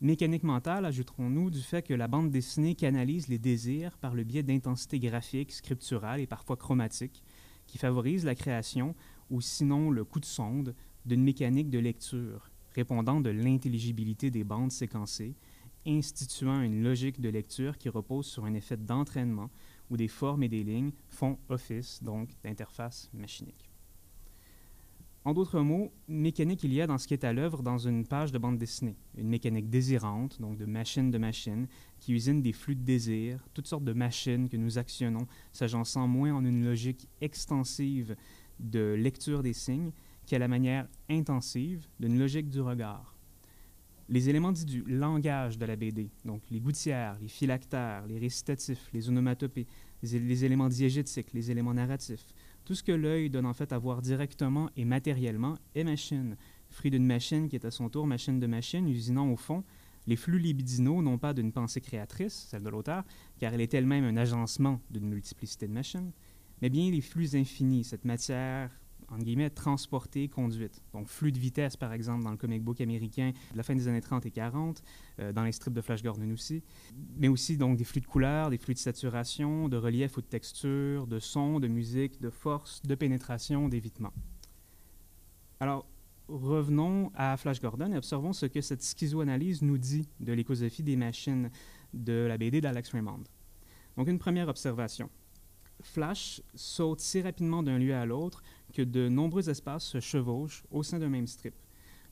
Mécanique 0.00 0.42
mentale, 0.42 0.84
ajouterons-nous, 0.84 1.50
du 1.50 1.60
fait 1.60 1.82
que 1.82 1.94
la 1.94 2.08
bande 2.08 2.30
dessinée 2.30 2.74
canalise 2.74 3.28
les 3.28 3.38
désirs 3.38 3.96
par 3.98 4.14
le 4.14 4.24
biais 4.24 4.42
d'intensités 4.42 4.98
graphiques, 4.98 5.52
scripturales 5.52 6.20
et 6.20 6.26
parfois 6.26 6.56
chromatiques, 6.56 7.22
qui 7.66 7.78
favorisent 7.78 8.24
la 8.24 8.34
création, 8.34 8.94
ou 9.30 9.40
sinon 9.40 9.90
le 9.90 10.04
coup 10.04 10.20
de 10.20 10.26
sonde, 10.26 10.74
d'une 11.06 11.22
mécanique 11.22 11.70
de 11.70 11.78
lecture, 11.78 12.50
répondant 12.74 13.20
de 13.20 13.30
l'intelligibilité 13.30 14.30
des 14.30 14.44
bandes 14.44 14.72
séquencées, 14.72 15.34
instituant 15.86 16.62
une 16.62 16.82
logique 16.82 17.20
de 17.20 17.28
lecture 17.28 17.78
qui 17.78 17.88
repose 17.88 18.26
sur 18.26 18.44
un 18.44 18.54
effet 18.54 18.76
d'entraînement 18.76 19.50
où 19.90 19.96
des 19.96 20.08
formes 20.08 20.42
et 20.42 20.48
des 20.48 20.64
lignes 20.64 20.92
font 21.08 21.38
office 21.48 22.02
donc 22.02 22.30
d'interface 22.42 23.10
machinique. 23.12 23.70
En 25.26 25.32
d'autres 25.32 25.60
mots, 25.60 25.90
mécanique 26.06 26.64
il 26.64 26.74
y 26.74 26.82
a 26.82 26.86
dans 26.86 26.98
ce 26.98 27.08
qui 27.08 27.14
est 27.14 27.24
à 27.24 27.32
l'œuvre 27.32 27.62
dans 27.62 27.78
une 27.78 28.06
page 28.06 28.30
de 28.30 28.36
bande 28.36 28.58
dessinée. 28.58 28.96
Une 29.16 29.28
mécanique 29.28 29.70
désirante, 29.70 30.38
donc 30.38 30.58
de 30.58 30.66
machine 30.66 31.10
de 31.10 31.16
machine, 31.16 31.66
qui 31.98 32.12
usine 32.12 32.42
des 32.42 32.52
flux 32.52 32.74
de 32.74 32.82
désir, 32.82 33.42
toutes 33.54 33.66
sortes 33.66 33.84
de 33.84 33.94
machines 33.94 34.50
que 34.50 34.58
nous 34.58 34.76
actionnons, 34.76 35.26
s'agençant 35.50 36.06
moins 36.06 36.34
en 36.34 36.44
une 36.44 36.62
logique 36.62 37.08
extensive 37.22 38.16
de 38.60 38.94
lecture 38.98 39.42
des 39.42 39.54
signes 39.54 39.92
qu'à 40.26 40.38
la 40.38 40.48
manière 40.48 40.86
intensive 41.10 41.86
d'une 42.00 42.18
logique 42.18 42.48
du 42.48 42.60
regard. 42.60 43.16
Les 44.08 44.28
éléments 44.28 44.52
dits 44.52 44.66
du 44.66 44.82
langage 44.86 45.56
de 45.56 45.64
la 45.64 45.76
BD, 45.76 46.10
donc 46.24 46.42
les 46.50 46.60
gouttières, 46.60 47.16
les 47.20 47.28
phylactères, 47.28 48.06
les 48.06 48.18
récitatifs, 48.18 48.90
les 48.92 49.08
onomatopées, 49.08 49.66
les, 50.02 50.18
les 50.18 50.44
éléments 50.44 50.68
diégétiques, 50.68 51.32
les 51.32 51.50
éléments 51.50 51.72
narratifs, 51.72 52.26
tout 52.64 52.74
ce 52.74 52.82
que 52.82 52.92
l'œil 52.92 53.30
donne 53.30 53.46
en 53.46 53.54
fait 53.54 53.72
à 53.72 53.78
voir 53.78 54.02
directement 54.02 54.68
et 54.76 54.84
matériellement 54.84 55.54
est 55.74 55.84
machine, 55.84 56.36
fruit 56.68 56.90
d'une 56.90 57.06
machine 57.06 57.48
qui 57.48 57.56
est 57.56 57.64
à 57.64 57.70
son 57.70 57.88
tour 57.88 58.06
machine 58.06 58.38
de 58.38 58.46
machine, 58.46 58.88
usinant 58.88 59.30
au 59.30 59.36
fond 59.36 59.64
les 60.06 60.16
flux 60.16 60.38
libidinaux 60.38 61.02
non 61.02 61.18
pas 61.18 61.32
d'une 61.32 61.52
pensée 61.52 61.80
créatrice, 61.80 62.46
celle 62.50 62.62
de 62.62 62.68
l'auteur, 62.68 63.04
car 63.38 63.54
elle 63.54 63.60
est 63.60 63.74
elle-même 63.74 64.04
un 64.04 64.16
agencement 64.16 64.80
d'une 64.90 65.08
multiplicité 65.08 65.66
de 65.66 65.72
machines, 65.72 66.12
mais 66.60 66.68
bien 66.68 66.90
les 66.90 67.00
flux 67.00 67.34
infinis, 67.34 67.84
cette 67.84 68.04
matière 68.04 68.70
en 69.08 69.18
guillemets, 69.18 69.50
conduite. 70.32 70.82
Donc, 70.92 71.08
flux 71.08 71.32
de 71.32 71.38
vitesse, 71.38 71.76
par 71.76 71.92
exemple, 71.92 72.24
dans 72.24 72.30
le 72.30 72.36
comic 72.36 72.62
book 72.62 72.80
américain 72.80 73.32
de 73.52 73.56
la 73.56 73.62
fin 73.62 73.74
des 73.74 73.88
années 73.88 74.00
30 74.00 74.26
et 74.26 74.30
40, 74.30 74.82
euh, 75.20 75.32
dans 75.32 75.44
les 75.44 75.52
strips 75.52 75.74
de 75.74 75.80
Flash 75.80 76.02
Gordon 76.02 76.30
aussi, 76.32 76.62
mais 77.16 77.28
aussi 77.28 77.56
donc 77.56 77.76
des 77.76 77.84
flux 77.84 78.00
de 78.00 78.06
couleurs, 78.06 78.50
des 78.50 78.58
flux 78.58 78.74
de 78.74 78.78
saturation, 78.78 79.68
de 79.68 79.76
relief 79.76 80.16
ou 80.16 80.20
de 80.20 80.26
texture, 80.26 81.06
de 81.06 81.18
son, 81.18 81.60
de 81.60 81.68
musique, 81.68 82.20
de 82.20 82.30
force, 82.30 82.82
de 82.82 82.94
pénétration, 82.94 83.68
d'évitement. 83.68 84.12
Alors, 85.60 85.86
revenons 86.28 87.12
à 87.14 87.36
Flash 87.36 87.60
Gordon 87.60 87.92
et 87.92 87.96
observons 87.96 88.32
ce 88.32 88.46
que 88.46 88.60
cette 88.60 88.82
schizoanalyse 88.82 89.62
nous 89.62 89.78
dit 89.78 90.08
de 90.20 90.32
l'écosophie 90.32 90.82
des 90.82 90.96
machines 90.96 91.50
de 91.92 92.26
la 92.28 92.38
BD 92.38 92.60
d'Alex 92.60 92.90
Raymond. 92.90 93.24
Donc, 93.96 94.08
une 94.08 94.18
première 94.18 94.48
observation. 94.48 95.10
Flash 95.80 96.40
saute 96.54 97.00
si 97.00 97.20
rapidement 97.20 97.62
d'un 97.62 97.78
lieu 97.78 97.94
à 97.94 98.06
l'autre 98.06 98.42
que 98.74 98.82
de 98.82 99.08
nombreux 99.08 99.48
espaces 99.48 99.84
se 99.84 100.00
chevauchent 100.00 100.64
au 100.70 100.82
sein 100.82 100.98
d'un 100.98 101.08
même 101.08 101.26
strip, 101.26 101.54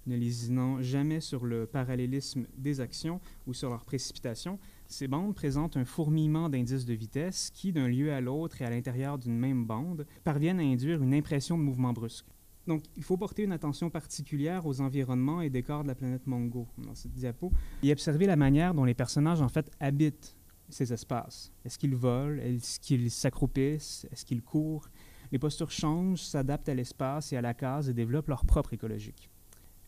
ne 0.06 0.16
lésinant 0.16 0.80
jamais 0.80 1.20
sur 1.20 1.44
le 1.44 1.66
parallélisme 1.66 2.46
des 2.56 2.80
actions 2.80 3.20
ou 3.46 3.52
sur 3.52 3.68
leur 3.68 3.84
précipitation. 3.84 4.58
Ces 4.86 5.08
bandes 5.08 5.34
présentent 5.34 5.76
un 5.76 5.84
fourmillement 5.84 6.48
d'indices 6.48 6.86
de 6.86 6.94
vitesse 6.94 7.50
qui, 7.52 7.72
d'un 7.72 7.88
lieu 7.88 8.12
à 8.12 8.20
l'autre 8.20 8.62
et 8.62 8.64
à 8.64 8.70
l'intérieur 8.70 9.18
d'une 9.18 9.38
même 9.38 9.66
bande, 9.66 10.06
parviennent 10.24 10.60
à 10.60 10.64
induire 10.64 11.02
une 11.02 11.14
impression 11.14 11.58
de 11.58 11.62
mouvement 11.62 11.92
brusque. 11.92 12.26
Donc, 12.66 12.84
il 12.96 13.02
faut 13.02 13.16
porter 13.16 13.42
une 13.42 13.52
attention 13.52 13.90
particulière 13.90 14.66
aux 14.66 14.80
environnements 14.80 15.40
et 15.40 15.50
décors 15.50 15.82
de 15.82 15.88
la 15.88 15.96
planète 15.96 16.26
Mongo 16.28 16.68
dans 16.78 16.94
cette 16.94 17.12
diapo 17.12 17.50
et 17.82 17.90
observer 17.90 18.26
la 18.26 18.36
manière 18.36 18.72
dont 18.72 18.84
les 18.84 18.94
personnages 18.94 19.42
en 19.42 19.48
fait 19.48 19.68
habitent 19.80 20.36
ces 20.68 20.92
espaces. 20.92 21.52
Est-ce 21.64 21.76
qu'ils 21.76 21.96
volent? 21.96 22.40
Est-ce 22.40 22.78
qu'ils 22.78 23.10
s'accroupissent? 23.10 24.06
Est-ce 24.12 24.24
qu'ils 24.24 24.42
courent? 24.42 24.88
Les 25.32 25.38
postures 25.38 25.70
changent, 25.70 26.20
s'adaptent 26.20 26.68
à 26.68 26.74
l'espace 26.74 27.32
et 27.32 27.38
à 27.38 27.40
la 27.40 27.54
case 27.54 27.88
et 27.88 27.94
développent 27.94 28.28
leur 28.28 28.44
propre 28.44 28.74
écologique. 28.74 29.30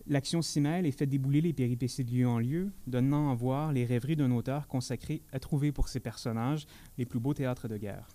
L'action 0.06 0.40
s'y 0.40 0.60
mêle 0.60 0.86
et 0.86 0.92
fait 0.92 1.06
débouler 1.06 1.42
les 1.42 1.52
péripéties 1.52 2.04
de 2.04 2.10
lieu 2.10 2.26
en 2.26 2.38
lieu, 2.38 2.72
donnant 2.86 3.30
à 3.30 3.34
voir 3.34 3.72
les 3.72 3.84
rêveries 3.84 4.16
d'un 4.16 4.30
auteur 4.30 4.66
consacré 4.68 5.22
à 5.32 5.38
trouver 5.38 5.70
pour 5.70 5.88
ses 5.88 6.00
personnages 6.00 6.66
les 6.96 7.04
plus 7.04 7.20
beaux 7.20 7.34
théâtres 7.34 7.68
de 7.68 7.76
guerre. 7.76 8.08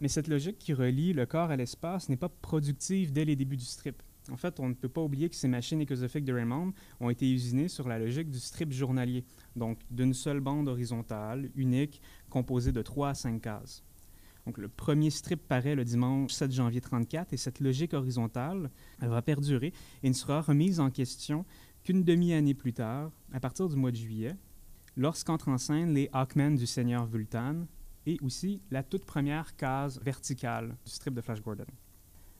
Mais 0.00 0.08
cette 0.08 0.28
logique 0.28 0.58
qui 0.58 0.74
relie 0.74 1.14
le 1.14 1.24
corps 1.24 1.50
à 1.50 1.56
l'espace 1.56 2.10
n'est 2.10 2.16
pas 2.16 2.28
productive 2.28 3.10
dès 3.10 3.24
les 3.24 3.34
débuts 3.34 3.56
du 3.56 3.64
strip. 3.64 4.02
En 4.30 4.36
fait, 4.36 4.60
on 4.60 4.68
ne 4.68 4.74
peut 4.74 4.88
pas 4.88 5.02
oublier 5.02 5.30
que 5.30 5.34
ces 5.34 5.48
machines 5.48 5.80
écosophiques 5.80 6.26
de 6.26 6.34
Raymond 6.34 6.74
ont 7.00 7.08
été 7.08 7.30
usinées 7.30 7.68
sur 7.68 7.88
la 7.88 7.98
logique 7.98 8.30
du 8.30 8.38
strip 8.38 8.70
journalier, 8.70 9.24
donc 9.56 9.78
d'une 9.90 10.12
seule 10.12 10.40
bande 10.40 10.68
horizontale, 10.68 11.50
unique, 11.54 12.02
composée 12.28 12.72
de 12.72 12.82
3 12.82 13.08
à 13.08 13.14
5 13.14 13.40
cases. 13.40 13.82
Donc, 14.48 14.56
le 14.56 14.68
premier 14.68 15.10
strip 15.10 15.46
paraît 15.46 15.74
le 15.74 15.84
dimanche 15.84 16.32
7 16.32 16.50
janvier 16.52 16.80
34 16.80 17.34
et 17.34 17.36
cette 17.36 17.60
logique 17.60 17.92
horizontale 17.92 18.70
va 18.98 19.20
perdurer 19.20 19.74
et 20.02 20.08
ne 20.08 20.14
sera 20.14 20.40
remise 20.40 20.80
en 20.80 20.88
question 20.88 21.44
qu'une 21.84 22.02
demi-année 22.02 22.54
plus 22.54 22.72
tard, 22.72 23.12
à 23.34 23.40
partir 23.40 23.68
du 23.68 23.76
mois 23.76 23.90
de 23.90 23.96
juillet, 23.96 24.34
lorsqu'entre 24.96 25.48
en 25.48 25.58
scène 25.58 25.92
les 25.92 26.08
Hawkmen 26.14 26.56
du 26.56 26.64
Seigneur 26.64 27.04
Vultan 27.04 27.66
et 28.06 28.16
aussi 28.22 28.62
la 28.70 28.82
toute 28.82 29.04
première 29.04 29.54
case 29.54 30.00
verticale 30.00 30.78
du 30.82 30.92
strip 30.92 31.12
de 31.12 31.20
Flash 31.20 31.42
Gordon. 31.42 31.66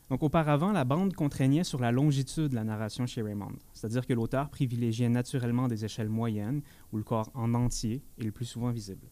Donc 0.09 0.23
auparavant, 0.23 0.73
la 0.73 0.85
bande 0.85 1.12
contraignait 1.12 1.62
sur 1.62 1.79
la 1.79 1.93
longitude 1.93 2.49
de 2.49 2.55
la 2.55 2.65
narration 2.65 3.05
chez 3.05 3.21
Raymond, 3.21 3.53
c'est-à-dire 3.75 4.07
que 4.07 4.15
l'auteur 4.15 4.49
privilégiait 4.49 5.11
naturellement 5.11 5.69
des 5.69 5.85
échelles 5.85 6.09
moyennes 6.09 6.62
où 6.91 6.97
le 6.97 7.05
corps 7.05 7.31
en 7.35 7.53
entier 7.53 8.03
est 8.17 8.25
le 8.25 8.33
plus 8.33 8.47
souvent 8.47 8.71
visible. 8.71 9.11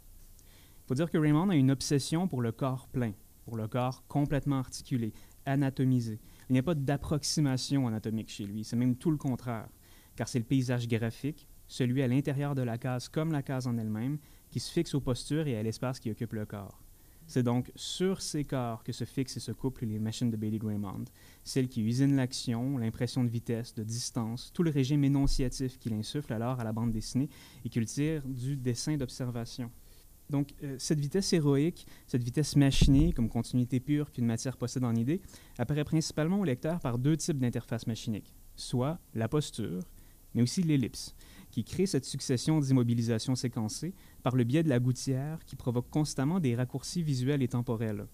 Faut 0.87 0.95
dire 0.95 1.11
que 1.11 1.19
Raymond 1.19 1.50
a 1.50 1.57
une 1.57 1.73
obsession 1.73 2.28
pour 2.28 2.43
le 2.43 2.52
corps 2.52 2.87
plein, 2.87 3.12
pour 3.45 3.57
le 3.57 3.66
corps 3.66 4.07
complètement 4.07 4.59
articulé, 4.59 5.12
anatomisé. 5.45 6.21
Il 6.49 6.52
n'y 6.52 6.61
a 6.61 6.62
pas 6.62 6.76
d'approximation 6.76 7.88
anatomique 7.88 8.31
chez 8.31 8.45
lui, 8.45 8.62
c'est 8.62 8.76
même 8.76 8.95
tout 8.95 9.11
le 9.11 9.16
contraire, 9.16 9.69
car 10.14 10.28
c'est 10.28 10.38
le 10.38 10.45
paysage 10.45 10.87
graphique, 10.87 11.49
celui 11.66 12.02
à 12.02 12.07
l'intérieur 12.07 12.55
de 12.55 12.62
la 12.62 12.78
case 12.78 13.09
comme 13.09 13.33
la 13.33 13.43
case 13.43 13.66
en 13.66 13.76
elle-même, 13.78 14.19
qui 14.49 14.61
se 14.61 14.71
fixe 14.71 14.95
aux 14.95 15.00
postures 15.00 15.49
et 15.49 15.57
à 15.57 15.62
l'espace 15.64 15.99
qui 15.99 16.09
occupe 16.09 16.35
le 16.35 16.47
corps. 16.47 16.81
C'est 17.26 17.43
donc 17.43 17.73
sur 17.75 18.23
ces 18.23 18.45
corps 18.45 18.85
que 18.85 18.93
se 18.93 19.02
fixent 19.02 19.38
et 19.38 19.40
se 19.40 19.50
couplent 19.50 19.87
les 19.87 19.99
machines 19.99 20.31
de 20.31 20.37
Bailey 20.37 20.61
Raymond, 20.62 21.07
celles 21.43 21.66
qui 21.69 21.83
usinent 21.83 22.14
l'action, 22.14 22.78
l'impression 22.78 23.25
de 23.25 23.28
vitesse, 23.28 23.75
de 23.75 23.83
distance, 23.83 24.52
tout 24.55 24.62
le 24.62 24.71
régime 24.71 25.02
énonciatif 25.02 25.81
qu'il 25.81 25.95
insuffle 25.95 26.33
alors 26.33 26.61
à 26.61 26.64
la 26.64 26.73
bande 26.73 26.93
dessinée 26.93 27.28
et 27.64 27.69
qu'il 27.69 27.87
tire 27.87 28.23
du 28.25 28.57
dessin 28.57 28.97
d'observation. 28.97 29.73
Donc, 30.30 30.54
euh, 30.62 30.76
cette 30.78 31.00
vitesse 31.00 31.33
héroïque, 31.33 31.87
cette 32.06 32.23
vitesse 32.23 32.56
machinée, 32.56 33.12
comme 33.12 33.28
continuité 33.28 33.80
pure 33.80 34.11
qu'une 34.11 34.26
matière 34.26 34.56
possède 34.56 34.85
en 34.85 34.95
idée, 34.95 35.21
apparaît 35.59 35.85
principalement 35.85 36.40
au 36.40 36.45
lecteur 36.45 36.80
par 36.80 36.99
deux 36.99 37.16
types 37.16 37.38
d'interfaces 37.38 37.87
machiniques, 37.87 38.35
soit 38.56 38.99
la 39.14 39.28
posture, 39.28 39.83
mais 40.35 40.42
aussi 40.42 40.62
l'ellipse, 40.62 41.14
qui 41.50 41.64
crée 41.64 41.87
cette 41.87 42.04
succession 42.04 42.61
d'immobilisations 42.61 43.37
séquencées 43.37 43.95
par 44.23 44.37
le 44.37 44.45
biais 44.45 44.62
de 44.62 44.68
la 44.68 44.80
gouttière 44.80 45.45
qui 45.45 45.56
provoque 45.56 45.88
constamment 45.90 46.40
des 46.40 46.56
raccourcis 46.56 47.02
visuels 47.02 47.42
et 47.42 47.49
temporels. 47.49 48.06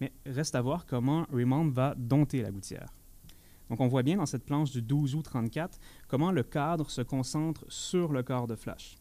Mais 0.00 0.12
reste 0.26 0.54
à 0.54 0.60
voir 0.60 0.86
comment 0.86 1.26
Raymond 1.32 1.70
va 1.70 1.94
dompter 1.96 2.42
la 2.42 2.50
gouttière. 2.50 2.92
Donc 3.68 3.80
on 3.80 3.88
voit 3.88 4.02
bien 4.02 4.18
dans 4.18 4.26
cette 4.26 4.44
planche 4.44 4.70
du 4.70 4.82
12 4.82 5.14
août 5.14 5.22
34 5.22 5.78
comment 6.06 6.30
le 6.30 6.42
cadre 6.42 6.90
se 6.90 7.02
concentre 7.02 7.64
sur 7.68 8.12
le 8.12 8.22
corps 8.22 8.46
de 8.46 8.54
Flash. 8.54 8.96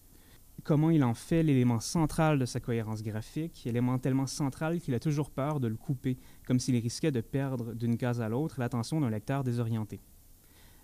Comment 0.63 0.89
il 0.89 1.03
en 1.03 1.13
fait 1.13 1.43
l'élément 1.43 1.79
central 1.79 2.39
de 2.39 2.45
sa 2.45 2.59
cohérence 2.59 3.03
graphique, 3.03 3.67
élément 3.67 3.99
tellement 3.99 4.25
central 4.25 4.79
qu'il 4.79 4.93
a 4.95 4.99
toujours 4.99 5.29
peur 5.29 5.59
de 5.59 5.67
le 5.67 5.75
couper, 5.75 6.17
comme 6.47 6.59
s'il 6.59 6.75
risquait 6.77 7.11
de 7.11 7.21
perdre 7.21 7.73
d'une 7.73 7.97
case 7.97 8.21
à 8.21 8.29
l'autre 8.29 8.59
l'attention 8.59 8.99
d'un 8.99 9.09
lecteur 9.09 9.43
désorienté. 9.43 9.99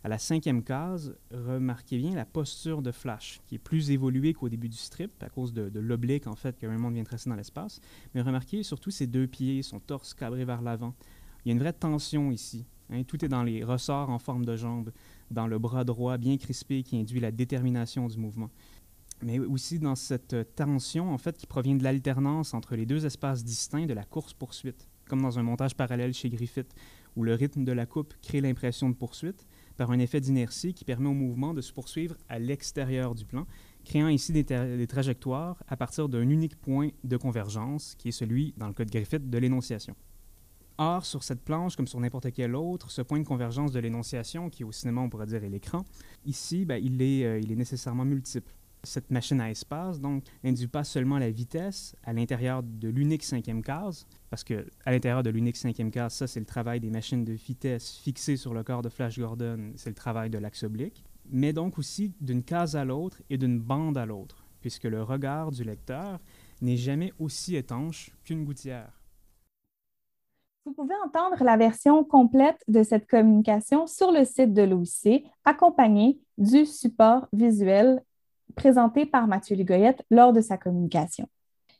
À 0.03 0.09
la 0.09 0.17
cinquième 0.17 0.63
case, 0.63 1.15
remarquez 1.31 1.99
bien 1.99 2.15
la 2.15 2.25
posture 2.25 2.81
de 2.81 2.91
Flash, 2.91 3.39
qui 3.45 3.55
est 3.55 3.59
plus 3.59 3.91
évoluée 3.91 4.33
qu'au 4.33 4.49
début 4.49 4.67
du 4.67 4.77
strip, 4.77 5.11
à 5.21 5.29
cause 5.29 5.53
de, 5.53 5.79
l'oblique 5.79 6.25
en 6.25 6.35
fait 6.35 6.57
que 6.57 6.65
Raymond 6.65 6.89
vient 6.89 7.03
tracer 7.03 7.29
dans 7.29 7.35
l'espace. 7.35 7.79
Mais 8.15 8.21
remarquez 8.21 8.63
surtout 8.63 8.89
ses 8.89 9.05
deux 9.05 9.27
pieds, 9.27 9.61
son 9.61 9.79
torse 9.79 10.15
cabré 10.15 10.43
vers 10.43 10.63
l'avant. 10.63 10.95
Il 11.45 11.49
y 11.49 11.51
a 11.51 11.53
une 11.53 11.59
vraie 11.59 11.73
tension 11.73 12.31
ici. 12.31 12.65
Hein. 12.89 13.03
tout 13.03 13.23
est 13.23 13.29
dans 13.29 13.43
les 13.43 13.63
ressorts 13.63 14.09
en 14.09 14.19
forme 14.19 14.43
de 14.43 14.57
jambes, 14.57 14.91
dans 15.29 15.47
le 15.47 15.59
bras 15.59 15.83
droit 15.83 16.17
bien 16.17 16.35
crispé 16.37 16.83
qui 16.83 16.97
induit 16.97 17.19
la 17.19 17.31
détermination 17.31 18.07
du 18.07 18.17
mouvement. 18.17 18.49
Mais 19.23 19.39
aussi 19.39 19.79
dans 19.79 19.95
cette 19.95 20.55
tension, 20.55 21.13
en 21.13 21.17
fait, 21.17 21.37
qui 21.37 21.47
provient 21.47 21.75
de 21.75 21.83
l'alternance 21.83 22.53
entre 22.53 22.75
les 22.75 22.85
deux 22.85 23.05
espaces 23.05 23.43
distincts 23.43 23.85
de 23.85 23.93
la 23.93 24.03
course-poursuite, 24.03 24.87
comme 25.07 25.21
dans 25.21 25.37
un 25.37 25.43
montage 25.43 25.75
parallèle 25.75 26.13
chez 26.13 26.29
Griffith, 26.29 26.73
où 27.15 27.23
le 27.23 27.35
rythme 27.35 27.63
de 27.63 27.71
la 27.71 27.85
coupe 27.85 28.13
crée 28.21 28.41
l'impression 28.41 28.89
de 28.89 28.95
poursuite 28.95 29.45
par 29.77 29.91
un 29.91 29.99
effet 29.99 30.21
d'inertie 30.21 30.73
qui 30.73 30.85
permet 30.85 31.09
au 31.09 31.13
mouvement 31.13 31.53
de 31.53 31.61
se 31.61 31.73
poursuivre 31.73 32.15
à 32.29 32.39
l'extérieur 32.39 33.15
du 33.15 33.25
plan, 33.25 33.45
créant 33.83 34.07
ici 34.07 34.31
des, 34.31 34.87
trajectoires 34.87 35.63
à 35.67 35.77
partir 35.77 36.07
d'un 36.09 36.27
unique 36.29 36.55
point 36.55 36.89
de 37.03 37.17
convergence, 37.17 37.95
qui 37.97 38.09
est 38.09 38.13
celui, 38.13 38.53
dans 38.57 38.67
le 38.67 38.73
cas 38.73 38.85
de 38.85 38.91
Griffith, 38.91 39.29
de 39.29 39.37
l'énonciation. 39.37 39.95
Or, 40.77 41.05
sur 41.05 41.23
cette 41.23 41.41
planche, 41.41 41.75
comme 41.75 41.87
sur 41.87 41.99
n'importe 41.99 42.31
quel 42.31 42.55
autre, 42.55 42.89
ce 42.89 43.01
point 43.01 43.19
de 43.19 43.27
convergence 43.27 43.71
de 43.71 43.79
l'énonciation, 43.79 44.49
qui 44.49 44.63
au 44.63 44.71
cinéma 44.71 45.01
on 45.01 45.09
pourrait 45.09 45.27
dire 45.27 45.43
est 45.43 45.49
l'écran, 45.49 45.83
ici, 46.25 46.65
ben, 46.65 46.81
euh, 46.83 47.39
il 47.43 47.51
est 47.51 47.55
nécessairement 47.55 48.05
multiple. 48.05 48.53
Cette 48.83 49.11
machine 49.11 49.39
à 49.39 49.51
espace, 49.51 49.99
donc, 49.99 50.23
n'induit 50.43 50.67
pas 50.67 50.83
seulement 50.83 51.19
la 51.19 51.29
vitesse 51.29 51.95
à 52.03 52.13
l'intérieur 52.13 52.63
de 52.63 52.89
l'unique 52.89 53.23
cinquième 53.23 53.61
case, 53.61 54.07
parce 54.29 54.43
que 54.43 54.65
à 54.85 54.91
l'intérieur 54.91 55.21
de 55.21 55.29
l'unique 55.29 55.57
cinquième 55.57 55.91
case, 55.91 56.15
ça, 56.15 56.27
c'est 56.27 56.39
le 56.39 56.47
travail 56.47 56.79
des 56.79 56.89
machines 56.89 57.23
de 57.23 57.33
vitesse 57.33 57.97
fixées 57.97 58.37
sur 58.37 58.55
le 58.55 58.63
corps 58.63 58.81
de 58.81 58.89
Flash 58.89 59.19
Gordon, 59.19 59.73
c'est 59.75 59.89
le 59.89 59.95
travail 59.95 60.31
de 60.31 60.39
l'axe 60.39 60.63
oblique, 60.63 61.03
mais 61.29 61.53
donc 61.53 61.77
aussi 61.77 62.13
d'une 62.21 62.43
case 62.43 62.75
à 62.75 62.83
l'autre 62.83 63.21
et 63.29 63.37
d'une 63.37 63.59
bande 63.59 63.97
à 63.97 64.05
l'autre, 64.07 64.45
puisque 64.61 64.85
le 64.85 65.03
regard 65.03 65.51
du 65.51 65.63
lecteur 65.63 66.19
n'est 66.61 66.77
jamais 66.77 67.13
aussi 67.19 67.55
étanche 67.55 68.11
qu'une 68.23 68.45
gouttière. 68.45 68.91
Vous 70.65 70.73
pouvez 70.73 70.93
entendre 71.03 71.43
la 71.43 71.57
version 71.57 72.03
complète 72.03 72.63
de 72.67 72.83
cette 72.83 73.07
communication 73.07 73.87
sur 73.87 74.11
le 74.11 74.25
site 74.25 74.53
de 74.53 74.61
l'OIC, 74.61 75.25
accompagnée 75.43 76.19
du 76.37 76.67
support 76.67 77.27
visuel 77.33 78.03
présenté 78.51 79.05
par 79.05 79.27
Mathieu 79.27 79.55
Ligoyette 79.55 80.03
lors 80.09 80.33
de 80.33 80.41
sa 80.41 80.57
communication. 80.57 81.27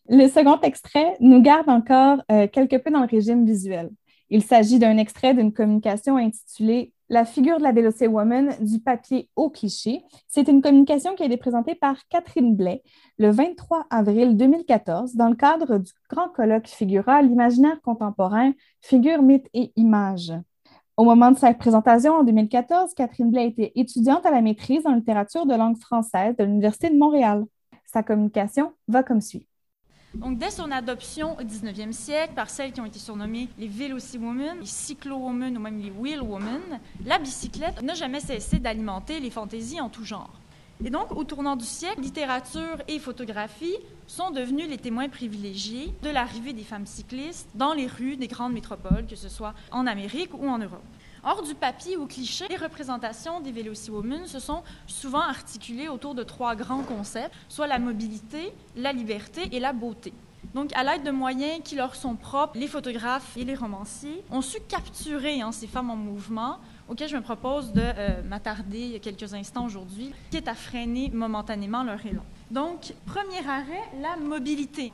Le 0.09 0.27
second 0.27 0.59
extrait 0.61 1.15
nous 1.19 1.41
garde 1.41 1.69
encore 1.69 2.21
euh, 2.31 2.47
quelque 2.47 2.75
peu 2.75 2.91
dans 2.91 3.01
le 3.01 3.07
régime 3.07 3.45
visuel. 3.45 3.91
Il 4.29 4.43
s'agit 4.43 4.79
d'un 4.79 4.97
extrait 4.97 5.33
d'une 5.33 5.51
communication 5.51 6.15
intitulée 6.15 6.93
La 7.09 7.25
figure 7.25 7.57
de 7.57 7.63
la 7.63 7.73
Velocity 7.73 8.07
Woman 8.07 8.55
du 8.61 8.79
papier 8.79 9.29
au 9.35 9.49
cliché. 9.49 10.03
C'est 10.29 10.47
une 10.47 10.61
communication 10.61 11.15
qui 11.15 11.23
a 11.23 11.25
été 11.25 11.35
présentée 11.37 11.75
par 11.75 11.97
Catherine 12.07 12.55
Blais 12.55 12.81
le 13.19 13.29
23 13.29 13.87
avril 13.89 14.37
2014 14.37 15.15
dans 15.15 15.27
le 15.27 15.35
cadre 15.35 15.77
du 15.77 15.91
grand 16.09 16.29
colloque 16.29 16.67
Figura, 16.67 17.21
l'imaginaire 17.21 17.81
contemporain, 17.81 18.53
figure, 18.79 19.21
mythe 19.21 19.49
et 19.53 19.73
images. 19.75 20.31
Au 20.97 21.05
moment 21.05 21.31
de 21.31 21.37
sa 21.37 21.53
présentation 21.53 22.15
en 22.15 22.23
2014, 22.23 22.93
Catherine 22.95 23.31
Blais 23.31 23.47
était 23.47 23.71
étudiante 23.75 24.25
à 24.25 24.31
la 24.31 24.41
maîtrise 24.41 24.85
en 24.85 24.93
littérature 24.93 25.45
de 25.45 25.55
langue 25.55 25.77
française 25.77 26.35
de 26.37 26.43
l'Université 26.43 26.89
de 26.89 26.97
Montréal. 26.97 27.45
Sa 27.85 28.03
communication 28.03 28.73
va 28.87 29.01
comme 29.01 29.21
suit. 29.21 29.47
Donc, 30.13 30.37
dès 30.37 30.49
son 30.49 30.69
adoption 30.71 31.37
au 31.39 31.43
19e 31.43 31.93
siècle 31.93 32.33
par 32.35 32.49
celles 32.49 32.73
qui 32.73 32.81
ont 32.81 32.85
été 32.85 32.99
surnommées 32.99 33.47
les 33.57 33.69
Women, 34.17 34.57
les 34.59 34.65
Cyclo-Women 34.65 35.57
ou 35.57 35.61
même 35.61 35.79
les 35.79 35.91
Wheel-Women, 35.91 36.81
la 37.05 37.17
bicyclette 37.17 37.81
n'a 37.81 37.93
jamais 37.93 38.19
cessé 38.19 38.59
d'alimenter 38.59 39.21
les 39.21 39.29
fantaisies 39.29 39.79
en 39.79 39.87
tout 39.87 40.03
genre. 40.03 40.40
Et 40.83 40.89
donc, 40.89 41.11
au 41.11 41.23
tournant 41.23 41.55
du 41.55 41.65
siècle, 41.65 42.01
littérature 42.01 42.77
et 42.87 42.97
photographie 42.97 43.75
sont 44.07 44.31
devenus 44.31 44.67
les 44.67 44.79
témoins 44.79 45.09
privilégiés 45.09 45.93
de 46.01 46.09
l'arrivée 46.09 46.53
des 46.53 46.63
femmes 46.63 46.87
cyclistes 46.87 47.47
dans 47.53 47.73
les 47.73 47.85
rues 47.85 48.17
des 48.17 48.27
grandes 48.27 48.53
métropoles, 48.53 49.05
que 49.07 49.15
ce 49.15 49.29
soit 49.29 49.53
en 49.71 49.85
Amérique 49.85 50.33
ou 50.33 50.49
en 50.49 50.57
Europe. 50.57 50.81
Hors 51.23 51.43
du 51.43 51.53
papier 51.53 51.97
ou 51.97 52.07
cliché, 52.07 52.47
les 52.49 52.57
représentations 52.57 53.41
des 53.41 53.53
Women 53.89 54.25
se 54.25 54.39
sont 54.39 54.63
souvent 54.87 55.21
articulées 55.21 55.87
autour 55.87 56.15
de 56.15 56.23
trois 56.23 56.55
grands 56.55 56.81
concepts, 56.81 57.35
soit 57.47 57.67
la 57.67 57.77
mobilité, 57.77 58.51
la 58.75 58.91
liberté 58.91 59.49
et 59.51 59.59
la 59.59 59.73
beauté. 59.73 60.13
Donc, 60.55 60.71
à 60.73 60.83
l'aide 60.83 61.03
de 61.03 61.11
moyens 61.11 61.61
qui 61.63 61.75
leur 61.75 61.93
sont 61.93 62.15
propres, 62.15 62.57
les 62.57 62.67
photographes 62.67 63.37
et 63.37 63.45
les 63.45 63.53
romanciers 63.53 64.23
ont 64.31 64.41
su 64.41 64.59
capturer 64.67 65.41
hein, 65.41 65.51
ces 65.51 65.67
femmes 65.67 65.91
en 65.91 65.95
mouvement, 65.95 66.57
auxquelles 66.91 67.09
je 67.09 67.15
me 67.15 67.21
propose 67.21 67.71
de 67.71 67.81
euh, 67.81 68.21
m'attarder 68.23 68.99
quelques 69.01 69.33
instants 69.33 69.65
aujourd'hui, 69.65 70.13
qui 70.29 70.35
est 70.35 70.49
à 70.49 70.53
freiner 70.53 71.09
momentanément 71.09 71.83
leur 71.83 72.05
élan. 72.05 72.23
Donc, 72.51 72.93
premier 73.05 73.47
arrêt, 73.47 73.81
la 74.01 74.17
mobilité. 74.17 74.91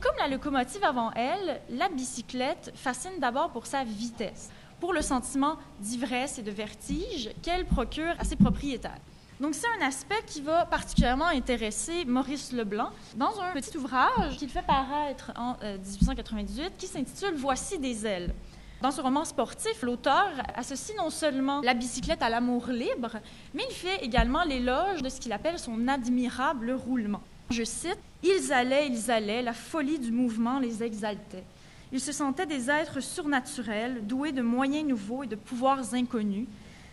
Comme 0.00 0.16
la 0.18 0.26
locomotive 0.26 0.82
avant 0.82 1.12
elle, 1.12 1.60
la 1.70 1.88
bicyclette 1.88 2.72
fascine 2.74 3.20
d'abord 3.20 3.50
pour 3.50 3.66
sa 3.66 3.84
vitesse 3.84 4.50
pour 4.80 4.92
le 4.92 5.00
sentiment 5.00 5.56
d'ivresse 5.80 6.38
et 6.38 6.42
de 6.42 6.50
vertige 6.50 7.30
qu'elle 7.42 7.64
procure 7.64 8.14
à 8.18 8.24
ses 8.24 8.36
propriétaires. 8.36 8.98
Donc, 9.40 9.54
c'est 9.54 9.66
un 9.80 9.86
aspect 9.86 10.22
qui 10.26 10.40
va 10.40 10.66
particulièrement 10.66 11.26
intéresser 11.26 12.04
Maurice 12.04 12.52
Leblanc 12.52 12.90
dans 13.16 13.40
un 13.40 13.52
petit 13.52 13.76
ouvrage 13.76 14.36
qu'il 14.38 14.48
fait 14.48 14.66
paraître 14.66 15.32
en 15.36 15.56
1898 15.62 16.62
euh, 16.62 16.68
qui 16.76 16.86
s'intitule 16.86 17.34
Voici 17.36 17.78
des 17.78 18.04
ailes. 18.04 18.34
Dans 18.82 18.90
ce 18.90 19.00
roman 19.00 19.24
sportif, 19.24 19.80
l'auteur 19.82 20.28
associe 20.54 20.96
non 20.98 21.08
seulement 21.08 21.62
la 21.62 21.72
bicyclette 21.72 22.22
à 22.22 22.28
l'amour 22.28 22.66
libre, 22.68 23.16
mais 23.54 23.62
il 23.70 23.74
fait 23.74 24.04
également 24.04 24.44
l'éloge 24.44 25.02
de 25.02 25.08
ce 25.08 25.18
qu'il 25.18 25.32
appelle 25.32 25.58
son 25.58 25.88
admirable 25.88 26.72
roulement. 26.72 27.22
Je 27.50 27.64
cite 27.64 27.98
Ils 28.22 28.52
allaient, 28.52 28.88
ils 28.88 29.10
allaient, 29.10 29.40
la 29.40 29.54
folie 29.54 29.98
du 29.98 30.12
mouvement 30.12 30.58
les 30.58 30.82
exaltait. 30.82 31.44
Ils 31.90 32.00
se 32.00 32.12
sentaient 32.12 32.44
des 32.44 32.68
êtres 32.68 33.00
surnaturels, 33.00 34.06
doués 34.06 34.32
de 34.32 34.42
moyens 34.42 34.86
nouveaux 34.86 35.22
et 35.22 35.28
de 35.28 35.36
pouvoirs 35.36 35.94
inconnus, 35.94 36.46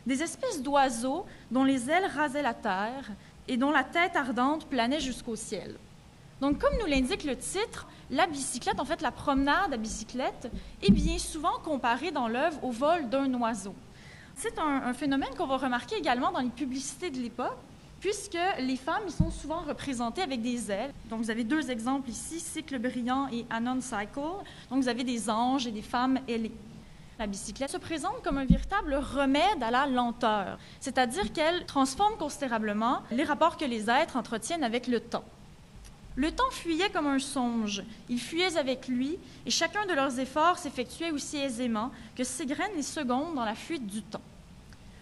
des 0.06 0.24
espèces 0.24 0.62
d'oiseaux 0.62 1.26
dont 1.52 1.66
les 1.66 1.90
ailes 1.90 2.10
rasaient 2.16 2.42
la 2.42 2.54
terre 2.54 3.12
et 3.50 3.58
dont 3.58 3.72
la 3.72 3.84
tête 3.84 4.16
ardente 4.16 4.68
planait 4.68 5.02
jusqu'au 5.02 5.36
ciel. 5.36 5.76
Donc, 6.40 6.60
comme 6.60 6.78
nous 6.80 6.86
l'indique 6.86 7.24
le 7.24 7.36
titre, 7.36 7.88
la 8.14 8.28
bicyclette, 8.28 8.80
en 8.80 8.86
fait, 8.86 9.02
la 9.02 9.12
promenade 9.12 9.74
à 9.74 9.78
bicyclette, 9.78 10.52
est 10.82 10.92
bien 10.92 11.18
souvent 11.18 11.60
comparée 11.64 12.12
dans 12.12 12.28
l'œuvre 12.28 12.64
au 12.64 12.72
vol 12.72 13.10
d'un 13.10 13.34
oiseau. 13.34 13.76
C'est 14.36 14.58
un, 14.60 14.94
phénomène 14.94 15.34
qu'on 15.38 15.48
va 15.48 15.58
remarquer 15.58 15.96
également 15.98 16.32
dans 16.32 16.40
les 16.40 16.50
publicités 16.50 17.10
de 17.10 17.18
l'époque, 17.18 17.58
puisque 18.00 18.38
les 18.60 18.76
femmes 18.76 19.10
sont 19.10 19.32
souvent 19.32 19.62
représentées 19.62 20.22
avec 20.22 20.42
des 20.42 20.72
ailes. 20.72 20.94
Donc, 21.10 21.22
vous 21.22 21.32
avez 21.32 21.44
deux 21.44 21.72
exemples 21.72 22.10
ici, 22.10 22.40
Cycle 22.40 22.78
brillant 22.78 23.28
et 23.32 23.46
Anon 23.50 23.82
Cycle. 23.82 24.20
Donc, 24.70 24.82
vous 24.82 24.90
avez 24.90 25.04
des 25.04 25.30
anges 25.30 25.68
et 25.68 25.72
des 25.72 25.82
femmes 25.82 26.20
ailées. 26.28 26.54
La 27.18 27.28
bicyclette 27.28 27.70
se 27.70 27.78
présente 27.78 28.22
comme 28.24 28.38
un 28.38 28.46
véritable 28.46 28.96
remède 28.96 29.62
à 29.62 29.72
la 29.72 29.86
lenteur, 29.86 30.58
c'est-à-dire 30.80 31.32
qu'elle 31.32 31.66
transforme 31.66 32.18
considérablement 32.18 33.02
les 33.12 33.24
rapports 33.24 33.56
que 33.56 33.66
les 33.66 33.90
êtres 33.90 34.18
entretiennent 34.18 34.64
avec 34.64 34.88
le 34.88 35.00
temps. 35.00 35.24
Le 36.16 36.32
temps 36.32 36.52
fuyait 36.52 36.90
comme 36.90 37.08
un 37.08 37.20
songe, 37.20 37.84
ils 38.08 38.20
fuyaient 38.20 38.58
avec 38.58 38.88
lui, 38.88 39.18
et 39.46 39.50
chacun 39.50 39.86
de 39.88 39.94
leurs 39.94 40.20
efforts 40.20 40.60
s'effectuait 40.60 41.12
aussi 41.12 41.38
aisément 41.38 41.92
que 42.16 42.24
s'égrènent 42.24 42.76
les 42.76 42.84
secondes 42.84 43.34
dans 43.34 43.46
la 43.46 43.56
fuite 43.56 43.88
du 43.88 44.04
temps. 44.04 44.22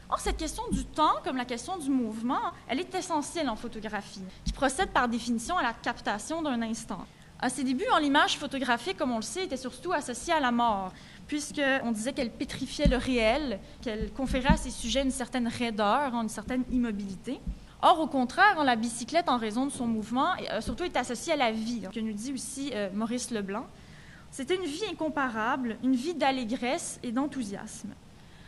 Or, 0.10 0.20
cette 0.20 0.38
question 0.38 0.64
du 0.72 0.86
temps, 0.86 1.16
comme 1.24 1.38
la 1.38 1.46
question 1.46 1.78
du 1.78 1.90
mouvement, 1.90 2.52
elle 2.68 2.80
est 2.80 2.96
essentielle 2.96 3.50
en 3.50 3.56
photographie, 3.56 4.24
qui 4.46 4.54
procède 4.54 4.90
par 4.90 5.08
définition 5.08 5.58
à 5.58 5.64
la 5.64 5.74
captation 5.74 6.42
d'un 6.42 6.62
instant. 6.62 7.06
À 7.40 7.50
ses 7.50 7.64
débuts, 7.64 7.86
l'image 8.00 8.38
photographique, 8.38 8.98
comme 8.98 9.12
on 9.12 9.18
le 9.18 9.22
sait, 9.22 9.46
était 9.46 9.58
surtout 9.58 9.94
associée 9.94 10.34
à 10.34 10.40
la 10.40 10.52
mort, 10.52 10.94
puisqu'on 11.28 11.92
disait 11.92 12.14
qu'elle 12.14 12.32
pétrifiait 12.32 12.88
le 12.88 12.98
réel, 12.98 13.60
qu'elle 13.82 14.12
conférait 14.12 14.54
à 14.54 14.58
ses 14.58 14.70
sujets 14.70 15.02
une 15.02 15.12
certaine 15.12 15.48
raideur, 15.48 16.14
une 16.14 16.30
certaine 16.30 16.64
immobilité. 16.72 17.40
Or, 17.84 18.00
au 18.00 18.08
contraire, 18.08 18.64
la 18.64 18.76
bicyclette, 18.76 19.28
en 19.28 19.38
raison 19.38 19.66
de 19.66 19.72
son 19.72 19.88
mouvement, 19.88 20.34
a 20.50 20.62
surtout 20.62 20.84
été 20.84 21.00
associée 21.00 21.34
à 21.34 21.36
la 21.36 21.52
vie, 21.52 21.88
que 21.94 22.00
nous 22.00 22.14
dit 22.14 22.34
aussi 22.34 22.72
euh, 22.74 22.90
Maurice 22.94 23.32
Leblanc. 23.32 23.66
C'était 24.30 24.56
une 24.56 24.66
vie 24.66 24.86
incomparable, 24.92 25.78
une 25.84 25.96
vie 25.96 26.14
d'allégresse 26.14 27.00
et 27.02 27.12
d'enthousiasme. 27.12 27.90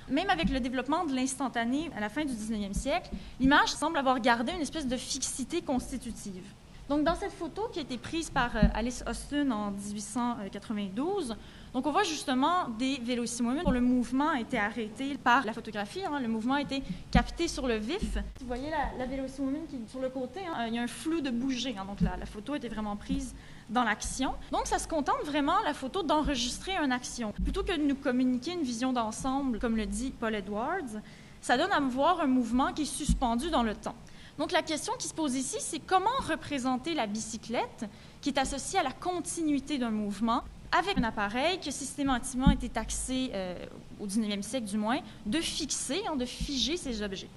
Même 0.10 0.30
avec 0.30 0.50
le 0.50 0.60
développement 0.60 1.06
de 1.06 1.14
l'instantané 1.14 1.90
à 1.96 2.00
la 2.00 2.10
fin 2.10 2.26
du 2.26 2.34
19e 2.34 2.74
siècle, 2.74 3.10
l'image 3.40 3.70
semble 3.70 3.98
avoir 3.98 4.20
gardé 4.20 4.52
une 4.52 4.62
espèce 4.62 4.88
de 4.88 4.98
fixité 4.98 5.62
constitutive. 5.62 6.46
Donc, 6.90 7.06
dans 7.06 7.16
cette 7.16 7.32
photo 7.32 7.70
qui 7.72 7.80
a 7.80 7.82
été 7.82 7.98
prise 7.98 8.30
par 8.30 8.56
euh, 8.56 8.62
Alice 8.74 9.04
Austin 9.08 9.50
en 9.52 9.72
1892, 9.72 11.36
donc 11.74 11.88
on 11.88 11.92
voit 11.92 12.04
justement 12.04 12.68
des 12.78 13.00
vélocimomies 13.02 13.64
dont 13.64 13.72
le 13.72 13.80
mouvement 13.80 14.30
a 14.30 14.42
été 14.42 14.60
arrêté 14.60 15.18
par 15.18 15.46
la 15.46 15.54
photographie. 15.54 16.04
Hein. 16.06 16.20
le 16.20 16.28
mouvement 16.28 16.56
a 16.56 16.62
été 16.62 16.84
capté 17.10 17.48
sur 17.48 17.68
le 17.68 17.78
vif. 17.78 18.18
Vous 18.42 18.48
voyez 18.48 18.70
la, 18.70 19.06
la 19.06 19.08
qui 19.08 19.16
est 19.16 19.90
sur 19.90 20.02
le 20.02 20.10
côté. 20.10 20.42
Hein. 20.42 20.66
il 20.68 20.76
y 20.76 20.78
a 20.78 20.84
un 20.84 20.88
flou 20.88 21.22
de 21.22 21.32
bouger. 21.32 21.76
Hein. 21.80 21.86
donc 21.86 22.02
la, 22.02 22.18
la 22.18 22.26
photo 22.26 22.54
était 22.54 22.68
vraiment 22.70 22.98
prise 22.98 23.34
dans 23.70 23.84
l'action. 23.84 24.34
Donc, 24.52 24.68
ça 24.68 24.78
se 24.78 24.88
contente 24.88 25.24
vraiment, 25.24 25.60
la 25.64 25.74
photo, 25.74 26.04
d'enregistrer 26.04 26.74
une 26.76 26.92
action. 26.92 27.32
Plutôt 27.44 27.64
que 27.64 27.76
de 27.76 27.82
nous 27.82 27.96
communiquer 27.96 28.52
une 28.52 28.64
vision 28.64 28.92
d'ensemble, 28.92 29.58
comme 29.58 29.78
le 29.78 29.86
dit 29.86 30.12
Paul 30.12 30.36
Edwards, 30.36 31.00
ça 31.42 31.58
donne 31.58 31.72
à 31.72 31.80
voir 31.80 32.22
un 32.22 32.28
mouvement 32.28 32.74
qui 32.74 32.84
est 32.84 32.86
suspendu 32.86 33.50
dans 33.50 33.64
le 33.64 33.74
temps. 33.74 33.96
Donc, 34.40 34.52
la 34.52 34.62
question 34.62 34.94
qui 34.98 35.08
se 35.08 35.14
pose 35.14 35.36
ici, 35.36 35.58
c'est 35.60 35.80
comment 35.80 36.10
représenter 36.28 36.94
la 36.94 37.06
bicyclette 37.06 37.86
qui 38.22 38.30
est 38.30 38.38
associée 38.40 38.80
à 38.80 38.84
la 38.84 38.92
continuité 38.92 39.78
d'un 39.78 39.92
mouvement 39.92 40.44
avec 40.72 40.98
un 40.98 41.04
appareil 41.04 41.60
qui 41.60 41.72
systématiquement 41.72 42.50
été 42.50 42.68
taxé, 42.68 43.30
euh, 43.34 43.56
au 44.00 44.08
19e 44.08 44.42
siècle 44.42 44.66
du 44.66 44.78
moins, 44.78 45.00
de 45.26 45.40
fixer, 45.40 46.02
hein, 46.10 46.16
de 46.16 46.26
figer 46.26 46.78
ces 46.78 47.04
objets. 47.04 47.30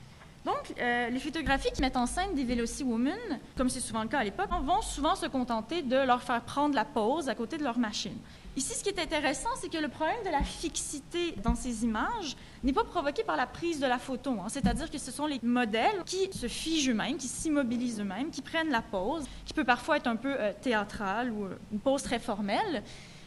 Donc, 0.46 0.72
euh, 0.80 1.10
les 1.10 1.18
photographies 1.18 1.70
qui 1.74 1.82
mettent 1.82 1.96
en 1.96 2.06
scène 2.06 2.34
des 2.34 2.82
Women, 2.84 3.40
comme 3.56 3.68
c'est 3.68 3.80
souvent 3.80 4.02
le 4.02 4.08
cas 4.08 4.20
à 4.20 4.24
l'époque, 4.24 4.48
vont 4.62 4.80
souvent 4.80 5.16
se 5.16 5.26
contenter 5.26 5.82
de 5.82 5.96
leur 5.96 6.22
faire 6.22 6.40
prendre 6.42 6.74
la 6.74 6.84
pause 6.84 7.28
à 7.28 7.34
côté 7.34 7.58
de 7.58 7.64
leur 7.64 7.78
machine. 7.78 8.16
Ici, 8.56 8.72
ce 8.72 8.82
qui 8.82 8.88
est 8.88 8.98
intéressant, 8.98 9.50
c'est 9.60 9.68
que 9.68 9.76
le 9.76 9.88
problème 9.88 10.16
de 10.24 10.30
la 10.30 10.42
fixité 10.42 11.34
dans 11.44 11.54
ces 11.54 11.84
images 11.84 12.36
n'est 12.64 12.72
pas 12.72 12.84
provoqué 12.84 13.22
par 13.22 13.36
la 13.36 13.46
prise 13.46 13.80
de 13.80 13.86
la 13.86 13.98
photo. 13.98 14.30
Hein. 14.40 14.46
C'est-à-dire 14.48 14.90
que 14.90 14.96
ce 14.96 15.12
sont 15.12 15.26
les 15.26 15.38
modèles 15.42 16.02
qui 16.06 16.32
se 16.32 16.48
figent 16.48 16.88
eux-mêmes, 16.88 17.18
qui 17.18 17.28
s'immobilisent 17.28 18.00
eux-mêmes, 18.00 18.30
qui 18.30 18.40
prennent 18.40 18.70
la 18.70 18.80
pause, 18.80 19.26
qui 19.44 19.52
peut 19.52 19.64
parfois 19.64 19.98
être 19.98 20.06
un 20.06 20.16
peu 20.16 20.34
euh, 20.40 20.54
théâtrale 20.58 21.30
ou 21.32 21.44
euh, 21.44 21.58
une 21.70 21.80
pause 21.80 22.02
très 22.02 22.18
formelle. 22.18 22.82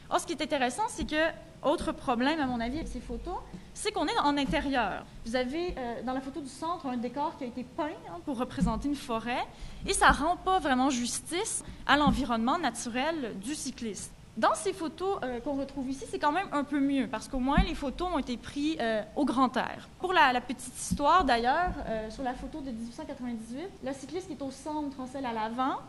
Or, 0.10 0.20
ce 0.20 0.26
qui 0.26 0.34
est 0.34 0.42
intéressant, 0.42 0.82
c'est 0.90 1.08
que, 1.08 1.30
autre 1.62 1.92
problème, 1.92 2.40
à 2.40 2.48
mon 2.48 2.60
avis, 2.60 2.78
avec 2.78 2.88
ces 2.88 3.00
photos, 3.00 3.38
c'est 3.76 3.92
qu'on 3.92 4.08
est 4.08 4.20
en 4.24 4.36
intérieur. 4.36 5.06
Vous 5.28 5.36
avez 5.36 5.76
euh, 5.78 6.02
dans 6.02 6.14
la 6.14 6.22
photo 6.22 6.42
du 6.42 6.50
centre 6.50 6.88
un 6.88 6.98
décor 6.98 7.38
qui 7.38 7.44
a 7.44 7.48
été 7.48 7.64
peint 7.64 7.92
hein, 8.10 8.20
pour 8.26 8.40
représenter 8.40 8.88
une 8.88 8.96
forêt 8.96 9.46
et 9.86 9.94
ça 9.94 10.08
rend 10.08 10.38
pas 10.38 10.58
vraiment 10.58 10.90
justice 10.90 11.64
à 11.86 11.98
l'environnement 11.98 12.58
naturel 12.58 13.36
du 13.40 13.54
cycliste. 13.54 14.12
Dans 14.40 14.56
ces 14.56 14.74
photos 14.74 15.20
euh, 15.24 15.40
qu'on 15.42 15.56
retrouve 15.56 15.90
ici, 15.90 16.06
c'est 16.10 16.20
quand 16.20 16.32
même 16.32 16.48
un 16.52 16.64
peu 16.64 16.80
mieux 16.80 17.08
parce 17.08 17.28
qu'au 17.28 17.40
moins 17.40 17.62
les 17.68 17.76
photos 17.76 18.08
ont 18.14 18.20
été 18.20 18.38
prises 18.38 18.78
euh, 18.80 19.02
au 19.16 19.26
grand 19.26 19.56
air. 19.58 19.90
Pour 20.00 20.14
la, 20.14 20.40
petite 20.40 20.78
histoire 20.78 21.26
d'ailleurs, 21.26 21.74
sur 22.10 22.24
la 22.24 22.34
photo 22.34 22.62
de 22.62 22.72
1898, 22.72 23.68
la 23.84 23.94
cycliste 23.94 24.28
qui 24.28 24.34
est 24.34 24.42
au 24.42 24.52
centre, 24.52 24.96
celle 25.12 25.26
à 25.26 25.34
l'avant, 25.34 25.80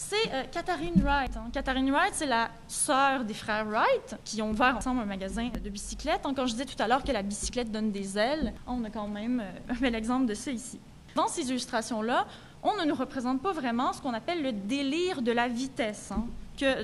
c'est 0.00 0.32
euh, 0.32 0.44
Katharine 0.52 1.02
Wright. 1.02 1.36
Hein. 1.36 1.50
Katharine 1.52 1.90
Wright, 1.90 2.12
c'est 2.14 2.26
la 2.26 2.50
sœur 2.68 3.24
des 3.24 3.34
frères 3.34 3.66
Wright 3.66 4.14
qui 4.24 4.40
ont 4.40 4.50
ouvert 4.50 4.76
ensemble 4.76 5.00
un 5.00 5.06
magasin 5.06 5.48
de 5.48 5.70
bicyclettes. 5.70 6.20
Quand 6.22 6.46
je 6.46 6.52
disais 6.52 6.66
tout 6.66 6.80
à 6.80 6.86
l'heure 6.86 7.02
que 7.02 7.10
la 7.10 7.22
bicyclette 7.22 7.72
donne 7.72 7.90
des 7.90 8.16
ailes, 8.16 8.54
on 8.68 8.84
a 8.84 8.90
quand 8.90 9.08
même 9.08 9.40
euh, 9.40 9.72
un 9.74 9.74
bel 9.74 9.96
exemple 9.96 10.26
de 10.26 10.34
ça 10.34 10.52
ici. 10.52 10.78
Dans 11.16 11.26
ces 11.26 11.48
illustrations-là, 11.50 12.28
on 12.62 12.76
ne 12.76 12.84
nous 12.84 12.94
représente 12.94 13.42
pas 13.42 13.52
vraiment 13.52 13.92
ce 13.92 14.00
qu'on 14.00 14.14
appelle 14.14 14.40
le 14.40 14.52
délire 14.52 15.20
de 15.20 15.32
la 15.32 15.48
vitesse, 15.48 16.12
hein, 16.12 16.26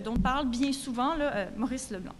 dont 0.02 0.16
parle 0.16 0.48
bien 0.48 0.72
souvent 0.72 1.14
euh, 1.18 1.46
Maurice 1.56 1.90
Leblanc. 1.90 2.14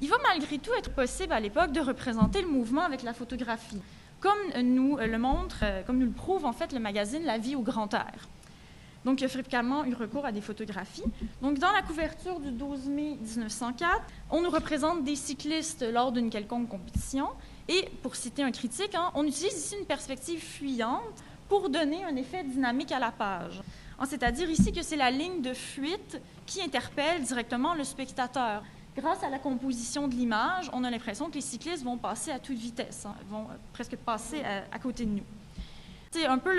Il 0.00 0.08
va 0.08 0.16
malgré 0.22 0.58
tout 0.58 0.72
être 0.78 0.90
possible 0.94 1.32
à 1.32 1.40
l'époque 1.40 1.72
de 1.72 1.80
représenter 1.80 2.42
le 2.42 2.48
mouvement 2.48 2.82
avec 2.82 3.02
la 3.02 3.12
photographie, 3.12 3.80
comme 4.20 4.38
nous 4.62 4.96
le 4.96 5.18
montre, 5.18 5.64
comme 5.86 5.98
nous 5.98 6.06
le 6.06 6.12
prouve 6.12 6.46
en 6.46 6.52
fait 6.52 6.72
le 6.72 6.80
magazine 6.80 7.22
La 7.24 7.36
vie 7.36 7.54
au 7.54 7.60
grand 7.60 7.92
air. 7.92 8.28
Donc, 9.04 9.20
il 9.20 9.24
a 9.24 9.28
fréquemment 9.28 9.84
eu 9.84 9.94
recours 9.94 10.26
à 10.26 10.32
des 10.32 10.42
photographies. 10.42 11.04
Donc, 11.40 11.58
dans 11.58 11.72
la 11.72 11.82
couverture 11.82 12.38
du 12.38 12.50
12 12.50 12.88
mai 12.88 13.16
1904, 13.22 14.02
on 14.30 14.42
nous 14.42 14.50
représente 14.50 15.04
des 15.04 15.16
cyclistes 15.16 15.84
lors 15.90 16.12
d'une 16.12 16.28
quelconque 16.28 16.68
compétition. 16.68 17.28
Et, 17.68 17.88
pour 18.02 18.14
citer 18.14 18.42
un 18.42 18.50
critique, 18.50 18.94
hein, 18.94 19.10
on 19.14 19.24
utilise 19.24 19.54
ici 19.54 19.76
une 19.78 19.86
perspective 19.86 20.40
fuyante 20.40 21.24
pour 21.48 21.70
donner 21.70 22.04
un 22.04 22.14
effet 22.16 22.44
dynamique 22.44 22.92
à 22.92 22.98
la 22.98 23.10
page. 23.10 23.62
C'est-à-dire 24.06 24.48
ici 24.50 24.72
que 24.72 24.82
c'est 24.82 24.96
la 24.96 25.10
ligne 25.10 25.42
de 25.42 25.52
fuite 25.52 26.20
qui 26.46 26.62
interpelle 26.62 27.22
directement 27.22 27.74
le 27.74 27.84
spectateur. 27.84 28.62
Grâce 28.96 29.22
à 29.22 29.30
la 29.30 29.38
composition 29.38 30.08
de 30.08 30.14
l'image, 30.14 30.70
on 30.72 30.82
a 30.84 30.90
l'impression 30.90 31.28
que 31.28 31.34
les 31.34 31.40
cyclistes 31.40 31.84
vont 31.84 31.96
passer 31.96 32.32
à 32.32 32.38
toute 32.38 32.56
vitesse, 32.56 33.06
hein, 33.06 33.14
vont 33.28 33.42
euh, 33.42 33.56
presque 33.72 33.96
passer 33.96 34.42
à 34.44 34.78
côté 34.78 35.04
de 35.04 35.10
nous. 35.10 35.24
C'est 36.10 36.26
un 36.26 36.38
peu 36.38 36.56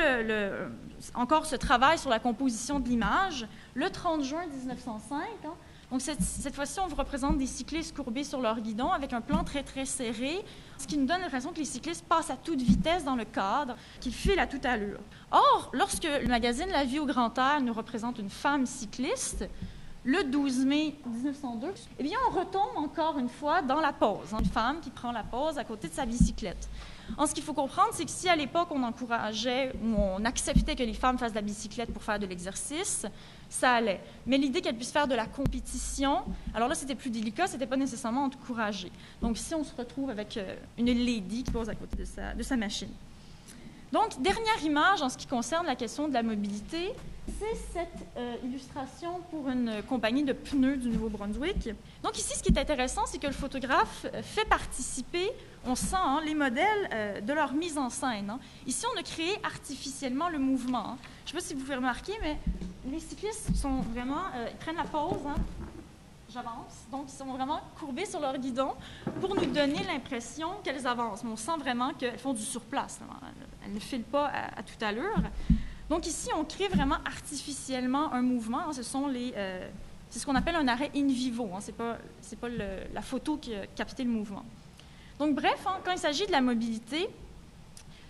encore 1.13 1.45
ce 1.45 1.57
travail 1.57 1.97
sur 1.97 2.09
la 2.09 2.19
composition 2.19 2.79
de 2.79 2.87
l'image. 2.87 3.45
Le 3.73 3.89
30 3.89 4.23
juin 4.23 4.45
1905, 4.45 5.19
hein, 5.45 5.49
donc 5.91 5.99
cette, 5.99 6.55
fois-ci, 6.55 6.79
on 6.79 6.87
vous 6.87 6.95
représente 6.95 7.37
des 7.37 7.45
cyclistes 7.45 7.93
courbés 7.93 8.23
sur 8.23 8.39
leur 8.39 8.61
guidon 8.61 8.89
avec 8.91 9.11
un 9.11 9.19
plan 9.19 9.43
très 9.43 9.61
très 9.61 9.83
serré, 9.85 10.39
ce 10.77 10.87
qui 10.87 10.97
nous 10.97 11.05
donne 11.05 11.19
l'impression 11.19 11.51
que 11.51 11.59
les 11.59 11.65
cyclistes 11.65 12.05
passent 12.05 12.29
à 12.29 12.37
toute 12.37 12.61
vitesse 12.61 13.03
dans 13.03 13.17
le 13.17 13.25
cadre, 13.25 13.75
qu'ils 13.99 14.13
filent 14.13 14.39
à 14.39 14.47
toute 14.47 14.65
allure. 14.65 14.99
Or, 15.31 15.69
lorsque 15.73 16.05
le 16.05 16.29
magazine 16.29 16.69
La 16.69 16.85
Vie 16.85 16.99
au 16.99 17.05
grand 17.05 17.37
air 17.37 17.59
nous 17.61 17.73
représente 17.73 18.19
une 18.19 18.29
femme 18.29 18.65
cycliste, 18.65 19.49
le 20.05 20.23
12 20.23 20.65
mai 20.65 20.95
1902, 21.05 21.73
eh 21.99 22.03
bien, 22.03 22.17
on 22.29 22.39
retombe 22.39 22.77
encore 22.77 23.19
une 23.19 23.29
fois 23.29 23.61
dans 23.61 23.81
la 23.81 23.91
pause. 23.91 24.33
Hein, 24.33 24.37
une 24.39 24.49
femme 24.49 24.79
qui 24.79 24.91
prend 24.91 25.11
la 25.11 25.23
pause 25.23 25.57
à 25.57 25.65
côté 25.65 25.89
de 25.89 25.93
sa 25.93 26.05
bicyclette. 26.05 26.69
En 27.17 27.27
ce 27.27 27.33
qu'il 27.33 27.43
faut 27.43 27.53
comprendre, 27.53 27.89
c'est 27.93 28.05
que 28.05 28.11
si 28.11 28.29
à 28.29 28.35
l'époque 28.35 28.67
on 28.71 28.83
encourageait 28.83 29.73
ou 29.83 29.95
on 29.95 30.23
acceptait 30.25 30.75
que 30.75 30.83
les 30.83 30.93
femmes 30.93 31.17
fassent 31.17 31.31
de 31.31 31.35
la 31.37 31.41
bicyclette 31.41 31.91
pour 31.93 32.03
faire 32.03 32.19
de 32.19 32.25
l'exercice, 32.25 33.05
ça 33.49 33.73
allait. 33.73 34.01
Mais 34.25 34.37
l'idée 34.37 34.61
qu'elles 34.61 34.75
puissent 34.75 34.91
faire 34.91 35.07
de 35.07 35.15
la 35.15 35.25
compétition, 35.25 36.21
alors 36.53 36.69
là 36.69 36.75
c'était 36.75 36.95
plus 36.95 37.09
délicat, 37.09 37.47
c'était 37.47 37.67
pas 37.67 37.77
nécessairement 37.77 38.23
encouragé. 38.23 38.91
Donc 39.21 39.37
ici 39.37 39.53
on 39.53 39.63
se 39.63 39.75
retrouve 39.75 40.09
avec 40.09 40.37
euh, 40.37 40.55
une 40.77 40.87
lady 40.87 41.43
qui 41.43 41.51
pose 41.51 41.69
à 41.69 41.75
côté 41.75 41.97
de 41.97 42.05
sa, 42.05 42.33
de 42.33 42.43
sa 42.43 42.55
machine. 42.55 42.89
Donc 43.91 44.21
dernière 44.21 44.63
image 44.63 45.01
en 45.01 45.09
ce 45.09 45.17
qui 45.17 45.27
concerne 45.27 45.65
la 45.65 45.75
question 45.75 46.07
de 46.07 46.13
la 46.13 46.23
mobilité, 46.23 46.93
c'est 47.27 47.55
cette 47.73 48.07
euh, 48.17 48.35
illustration 48.43 49.21
pour 49.29 49.47
une 49.49 49.83
compagnie 49.83 50.23
de 50.23 50.33
pneus 50.33 50.77
du 50.77 50.89
Nouveau-Brunswick. 50.89 51.69
Donc 52.03 52.17
ici, 52.17 52.35
ce 52.35 52.41
qui 52.41 52.51
est 52.51 52.57
intéressant, 52.57 53.05
c'est 53.05 53.19
que 53.19 53.27
le 53.27 53.33
photographe 53.33 54.05
euh, 54.13 54.23
fait 54.23 54.45
participer, 54.45 55.29
on 55.65 55.75
sent 55.75 55.95
hein, 55.95 56.21
les 56.25 56.33
modèles 56.33 56.89
euh, 56.93 57.21
de 57.21 57.33
leur 57.33 57.53
mise 57.53 57.77
en 57.77 57.89
scène. 57.89 58.31
Hein. 58.31 58.39
Ici, 58.65 58.85
on 58.93 58.99
a 58.99 59.03
créé 59.03 59.37
artificiellement 59.43 60.29
le 60.29 60.39
mouvement. 60.39 60.91
Hein. 60.91 60.97
Je 61.25 61.35
ne 61.35 61.39
sais 61.39 61.43
pas 61.43 61.49
si 61.49 61.53
vous 61.53 61.61
pouvez 61.61 61.75
remarquer, 61.75 62.13
mais 62.21 62.37
les 62.91 62.99
cyclistes 62.99 63.55
sont 63.55 63.81
vraiment, 63.93 64.23
ils 64.49 64.57
prennent 64.57 64.75
la 64.75 64.83
pause. 64.83 65.19
J'avance. 66.33 66.85
Donc, 66.89 67.03
ils 67.07 67.15
sont 67.15 67.25
vraiment 67.25 67.59
courbés 67.77 68.05
sur 68.05 68.19
leur 68.19 68.37
guidon 68.37 68.73
pour 69.19 69.35
nous 69.35 69.45
donner 69.47 69.83
l'impression 69.83 70.49
qu'elles 70.63 70.87
avancent. 70.87 71.23
Mais 71.23 71.29
on 71.29 71.35
sent 71.35 71.57
vraiment 71.59 71.93
qu'elles 71.93 72.17
font 72.17 72.33
du 72.33 72.41
surplace. 72.41 72.99
Elles 73.63 73.73
ne 73.73 73.79
filent 73.79 74.03
pas 74.03 74.27
à, 74.27 74.59
à 74.59 74.63
toute 74.63 74.81
allure. 74.81 75.21
Donc 75.91 76.07
ici, 76.07 76.29
on 76.33 76.45
crée 76.45 76.69
vraiment 76.69 76.99
artificiellement 77.03 78.13
un 78.13 78.21
mouvement. 78.21 78.69
Hein. 78.69 78.71
Ce 78.71 78.81
sont 78.81 79.11
euh, 79.13 79.69
c'est 80.09 80.19
ce 80.19 80.25
qu'on 80.25 80.35
appelle 80.35 80.55
un 80.55 80.69
arrêt 80.69 80.89
in 80.95 81.07
vivo. 81.07 81.49
Hein. 81.53 81.57
C'est 81.59 81.75
pas, 81.75 81.97
c'est 82.21 82.39
pas 82.39 82.47
la 82.47 83.01
photo 83.01 83.35
qui 83.35 83.53
a 83.53 83.67
capté 83.67 84.05
le 84.05 84.09
mouvement. 84.09 84.45
Donc 85.19 85.35
bref, 85.35 85.67
hein, 85.67 85.79
quand 85.83 85.91
il 85.91 85.97
s'agit 85.97 86.25
de 86.25 86.31
la 86.31 86.39
mobilité, 86.39 87.09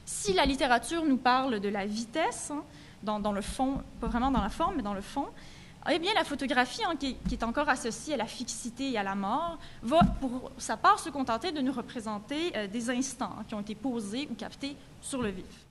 si 0.06 0.32
la 0.34 0.46
littérature 0.46 1.04
nous 1.04 1.18
parle 1.18 1.60
de 1.60 1.70
la 1.70 1.88
vitesse, 1.88 2.52
dans, 3.02 3.32
le 3.32 3.42
fond, 3.42 3.82
pas 4.00 4.06
vraiment 4.06 4.30
dans 4.30 4.44
la 4.44 4.50
forme, 4.50 4.76
mais 4.76 4.84
dans 4.84 4.94
le 4.94 5.02
fond, 5.02 5.26
eh 5.92 5.98
bien, 5.98 6.14
la 6.14 6.24
photographie, 6.24 6.84
qui, 7.00 7.18
est 7.32 7.42
encore 7.42 7.68
associée 7.68 8.14
à 8.14 8.18
la 8.18 8.28
fixité 8.28 8.92
et 8.92 8.98
à 9.00 9.04
la 9.04 9.16
mort, 9.16 9.58
va, 9.82 10.02
pour 10.20 10.52
sa 10.60 10.78
part, 10.78 11.00
se 11.00 11.10
contenter 11.10 11.52
de 11.52 11.62
nous 11.62 11.74
représenter 11.74 12.56
euh, 12.56 12.68
des 12.68 12.92
instants 12.92 13.38
qui 13.48 13.56
ont 13.56 13.62
été 13.62 13.74
posés 13.74 14.28
ou 14.30 14.36
captés 14.36 14.76
sur 15.02 15.24
le 15.24 15.30
vif. 15.30 15.71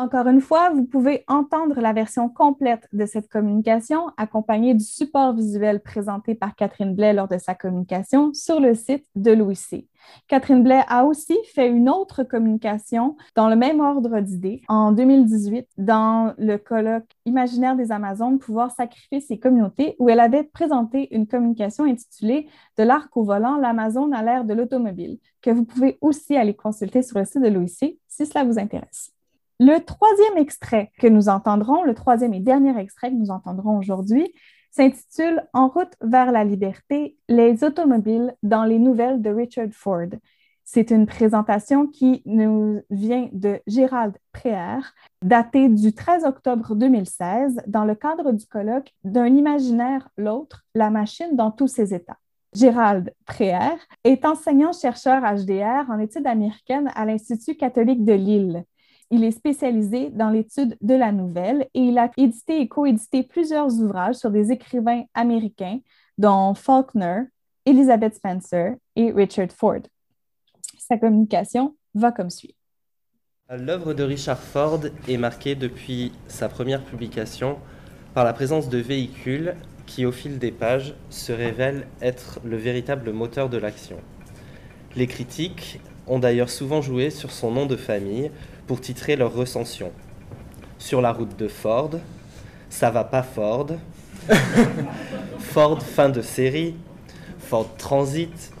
Encore 0.00 0.28
une 0.28 0.40
fois, 0.40 0.70
vous 0.70 0.84
pouvez 0.84 1.24
entendre 1.26 1.80
la 1.80 1.92
version 1.92 2.28
complète 2.28 2.86
de 2.92 3.04
cette 3.04 3.28
communication 3.28 4.06
accompagnée 4.16 4.72
du 4.72 4.84
support 4.84 5.32
visuel 5.32 5.80
présenté 5.80 6.36
par 6.36 6.54
Catherine 6.54 6.94
Blais 6.94 7.12
lors 7.12 7.26
de 7.26 7.36
sa 7.36 7.56
communication 7.56 8.32
sur 8.32 8.60
le 8.60 8.74
site 8.74 9.04
de 9.16 9.32
Louis 9.32 9.56
C. 9.56 9.88
Catherine 10.28 10.62
Blais 10.62 10.84
a 10.86 11.04
aussi 11.04 11.36
fait 11.52 11.68
une 11.68 11.88
autre 11.88 12.22
communication 12.22 13.16
dans 13.34 13.48
le 13.48 13.56
même 13.56 13.80
ordre 13.80 14.20
d'idées 14.20 14.62
en 14.68 14.92
2018 14.92 15.66
dans 15.78 16.32
le 16.38 16.58
colloque 16.58 17.10
Imaginaire 17.26 17.74
des 17.74 17.90
Amazones, 17.90 18.38
pouvoir 18.38 18.70
sacrifier 18.70 19.18
ses 19.18 19.40
communautés, 19.40 19.96
où 19.98 20.08
elle 20.08 20.20
avait 20.20 20.44
présenté 20.44 21.12
une 21.12 21.26
communication 21.26 21.82
intitulée 21.82 22.46
De 22.76 22.84
l'arc 22.84 23.16
au 23.16 23.24
volant, 23.24 23.56
l'Amazone 23.56 24.14
à 24.14 24.22
l'ère 24.22 24.44
de 24.44 24.54
l'automobile, 24.54 25.18
que 25.42 25.50
vous 25.50 25.64
pouvez 25.64 25.98
aussi 26.00 26.36
aller 26.36 26.54
consulter 26.54 27.02
sur 27.02 27.18
le 27.18 27.24
site 27.24 27.42
de 27.42 27.48
Louis 27.48 27.68
C 27.68 27.98
si 28.06 28.26
cela 28.26 28.44
vous 28.44 28.60
intéresse. 28.60 29.17
Le 29.60 29.78
troisième 29.80 30.36
extrait 30.36 30.92
que 31.00 31.08
nous 31.08 31.28
entendrons, 31.28 31.82
le 31.82 31.94
troisième 31.94 32.32
et 32.32 32.38
dernier 32.38 32.78
extrait 32.78 33.10
que 33.10 33.16
nous 33.16 33.30
entendrons 33.30 33.76
aujourd'hui, 33.76 34.32
s'intitule 34.70 35.42
En 35.52 35.68
route 35.68 35.94
vers 36.00 36.30
la 36.30 36.44
liberté, 36.44 37.18
les 37.28 37.64
automobiles 37.64 38.36
dans 38.44 38.64
les 38.64 38.78
nouvelles 38.78 39.20
de 39.20 39.30
Richard 39.30 39.72
Ford. 39.72 40.10
C'est 40.64 40.92
une 40.92 41.06
présentation 41.06 41.88
qui 41.88 42.22
nous 42.24 42.82
vient 42.90 43.30
de 43.32 43.58
Gérald 43.66 44.16
Préer, 44.32 44.78
datée 45.22 45.68
du 45.68 45.92
13 45.92 46.24
octobre 46.24 46.76
2016, 46.76 47.62
dans 47.66 47.84
le 47.84 47.96
cadre 47.96 48.30
du 48.32 48.46
colloque 48.46 48.94
D'un 49.02 49.26
imaginaire 49.26 50.08
l'autre, 50.16 50.66
la 50.76 50.90
machine 50.90 51.34
dans 51.34 51.50
tous 51.50 51.68
ses 51.68 51.94
états. 51.94 52.18
Gérald 52.54 53.12
Préer 53.26 53.76
est 54.04 54.24
enseignant-chercheur 54.24 55.22
HDR 55.22 55.90
en 55.90 55.98
études 55.98 56.26
américaines 56.26 56.92
à 56.94 57.04
l'Institut 57.06 57.56
catholique 57.56 58.04
de 58.04 58.12
Lille. 58.12 58.64
Il 59.10 59.24
est 59.24 59.30
spécialisé 59.30 60.10
dans 60.10 60.28
l'étude 60.28 60.76
de 60.82 60.94
la 60.94 61.12
nouvelle 61.12 61.66
et 61.72 61.80
il 61.80 61.98
a 61.98 62.10
édité 62.18 62.60
et 62.60 62.68
coédité 62.68 63.22
plusieurs 63.22 63.72
ouvrages 63.80 64.16
sur 64.16 64.30
des 64.30 64.52
écrivains 64.52 65.04
américains, 65.14 65.80
dont 66.18 66.52
Faulkner, 66.52 67.22
Elizabeth 67.64 68.16
Spencer 68.16 68.74
et 68.96 69.10
Richard 69.10 69.50
Ford. 69.50 69.80
Sa 70.78 70.98
communication 70.98 71.74
va 71.94 72.12
comme 72.12 72.28
suit. 72.28 72.54
L'œuvre 73.50 73.94
de 73.94 74.02
Richard 74.02 74.40
Ford 74.40 74.80
est 75.08 75.16
marquée 75.16 75.54
depuis 75.54 76.12
sa 76.26 76.50
première 76.50 76.84
publication 76.84 77.56
par 78.12 78.24
la 78.24 78.34
présence 78.34 78.68
de 78.68 78.76
véhicules 78.76 79.54
qui, 79.86 80.04
au 80.04 80.12
fil 80.12 80.38
des 80.38 80.52
pages, 80.52 80.94
se 81.08 81.32
révèlent 81.32 81.86
être 82.02 82.40
le 82.44 82.58
véritable 82.58 83.10
moteur 83.12 83.48
de 83.48 83.56
l'action. 83.56 83.96
Les 84.96 85.06
critiques 85.06 85.80
ont 86.06 86.18
d'ailleurs 86.18 86.50
souvent 86.50 86.82
joué 86.82 87.08
sur 87.08 87.30
son 87.30 87.50
nom 87.50 87.64
de 87.64 87.76
famille 87.76 88.30
pour 88.68 88.80
titrer 88.80 89.16
leur 89.16 89.34
recension. 89.34 89.90
Sur 90.78 91.00
la 91.00 91.10
route 91.10 91.36
de 91.36 91.48
Ford, 91.48 91.90
ça 92.70 92.90
va 92.90 93.02
pas 93.02 93.24
Ford, 93.24 93.68
Ford 95.38 95.82
fin 95.82 96.10
de 96.10 96.20
série, 96.20 96.76
Ford 97.40 97.68
Transit, 97.78 98.52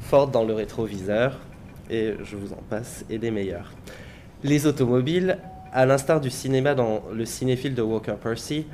Ford 0.00 0.28
dans 0.28 0.44
le 0.44 0.52
rétroviseur, 0.52 1.38
et 1.88 2.14
je 2.24 2.36
vous 2.36 2.52
en 2.52 2.62
passe, 2.68 3.04
et 3.08 3.18
des 3.18 3.30
meilleurs. 3.30 3.72
Les 4.42 4.66
automobiles, 4.66 5.38
à 5.72 5.86
l'instar 5.86 6.20
du 6.20 6.28
cinéma 6.28 6.74
dans 6.74 7.04
le 7.12 7.24
cinéphile 7.24 7.74
de 7.74 7.82
Walker 7.82 8.16
Percy, 8.20 8.66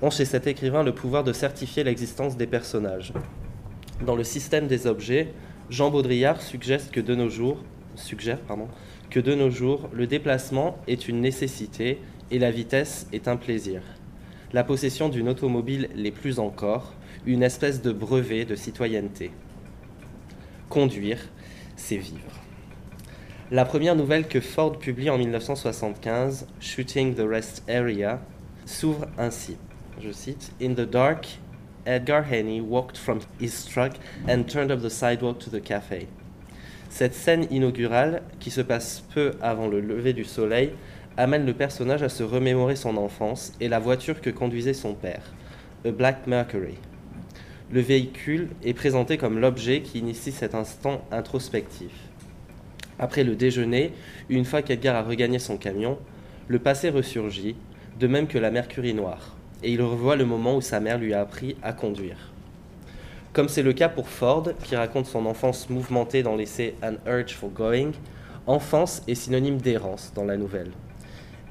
ont 0.00 0.10
chez 0.10 0.24
cet 0.24 0.46
écrivain 0.46 0.82
le 0.82 0.94
pouvoir 0.94 1.24
de 1.24 1.32
certifier 1.34 1.84
l'existence 1.84 2.36
des 2.36 2.46
personnages. 2.46 3.12
Dans 4.04 4.16
le 4.16 4.24
système 4.24 4.66
des 4.66 4.86
objets, 4.86 5.34
Jean 5.68 5.90
Baudrillard 5.90 6.40
suggère 6.40 6.90
que 6.90 7.00
de 7.00 7.14
nos 7.14 7.28
jours, 7.28 7.58
suggère, 7.96 8.40
pardon, 8.40 8.68
que 9.10 9.20
de 9.20 9.34
nos 9.34 9.50
jours, 9.50 9.88
le 9.92 10.06
déplacement 10.06 10.78
est 10.88 11.08
une 11.08 11.20
nécessité 11.20 11.98
et 12.30 12.38
la 12.38 12.50
vitesse 12.50 13.06
est 13.12 13.28
un 13.28 13.36
plaisir. 13.36 13.82
La 14.52 14.64
possession 14.64 15.08
d'une 15.08 15.28
automobile 15.28 15.88
l'est 15.94 16.10
plus 16.10 16.38
encore, 16.38 16.94
une 17.26 17.42
espèce 17.42 17.82
de 17.82 17.92
brevet 17.92 18.44
de 18.44 18.54
citoyenneté. 18.54 19.30
Conduire, 20.68 21.18
c'est 21.76 21.96
vivre. 21.96 22.40
La 23.50 23.66
première 23.66 23.96
nouvelle 23.96 24.28
que 24.28 24.40
Ford 24.40 24.78
publie 24.78 25.10
en 25.10 25.18
1975, 25.18 26.46
Shooting 26.60 27.14
the 27.14 27.26
Rest 27.28 27.62
Area, 27.68 28.20
s'ouvre 28.64 29.06
ainsi. 29.18 29.56
Je 30.02 30.10
cite 30.10 30.52
In 30.60 30.72
the 30.72 30.88
dark, 30.88 31.26
Edgar 31.84 32.22
Haney 32.22 32.60
walked 32.60 32.96
from 32.96 33.18
his 33.40 33.66
truck 33.66 33.92
and 34.26 34.44
turned 34.44 34.70
up 34.70 34.80
the 34.80 34.90
sidewalk 34.90 35.38
to 35.40 35.50
the 35.50 35.60
cafe. 35.60 36.08
Cette 36.92 37.14
scène 37.14 37.46
inaugurale, 37.50 38.20
qui 38.38 38.50
se 38.50 38.60
passe 38.60 39.02
peu 39.14 39.30
avant 39.40 39.66
le 39.66 39.80
lever 39.80 40.12
du 40.12 40.24
soleil, 40.24 40.72
amène 41.16 41.46
le 41.46 41.54
personnage 41.54 42.02
à 42.02 42.10
se 42.10 42.22
remémorer 42.22 42.76
son 42.76 42.98
enfance 42.98 43.54
et 43.60 43.68
la 43.68 43.78
voiture 43.78 44.20
que 44.20 44.28
conduisait 44.28 44.74
son 44.74 44.92
père, 44.92 45.32
a 45.86 45.90
Black 45.90 46.26
Mercury. 46.26 46.74
Le 47.72 47.80
véhicule 47.80 48.50
est 48.62 48.74
présenté 48.74 49.16
comme 49.16 49.38
l'objet 49.38 49.80
qui 49.80 50.00
initie 50.00 50.32
cet 50.32 50.54
instant 50.54 51.02
introspectif. 51.10 51.92
Après 52.98 53.24
le 53.24 53.36
déjeuner, 53.36 53.92
une 54.28 54.44
fois 54.44 54.60
qu'Edgar 54.60 54.94
a 54.94 55.02
regagné 55.02 55.38
son 55.38 55.56
camion, 55.56 55.98
le 56.46 56.58
passé 56.58 56.90
ressurgit, 56.90 57.56
de 57.98 58.06
même 58.06 58.26
que 58.26 58.38
la 58.38 58.50
Mercury 58.50 58.92
noire, 58.92 59.34
et 59.62 59.72
il 59.72 59.80
revoit 59.80 60.16
le 60.16 60.26
moment 60.26 60.56
où 60.56 60.60
sa 60.60 60.78
mère 60.78 60.98
lui 60.98 61.14
a 61.14 61.22
appris 61.22 61.56
à 61.62 61.72
conduire. 61.72 62.32
Comme 63.32 63.48
c'est 63.48 63.62
le 63.62 63.72
cas 63.72 63.88
pour 63.88 64.10
Ford, 64.10 64.46
qui 64.62 64.76
raconte 64.76 65.06
son 65.06 65.24
enfance 65.24 65.70
mouvementée 65.70 66.22
dans 66.22 66.36
l'essai 66.36 66.74
An 66.82 66.96
Urge 67.06 67.32
for 67.32 67.48
Going, 67.48 67.92
enfance 68.46 69.02
est 69.08 69.14
synonyme 69.14 69.56
d'errance 69.56 70.12
dans 70.14 70.24
la 70.24 70.36
nouvelle. 70.36 70.70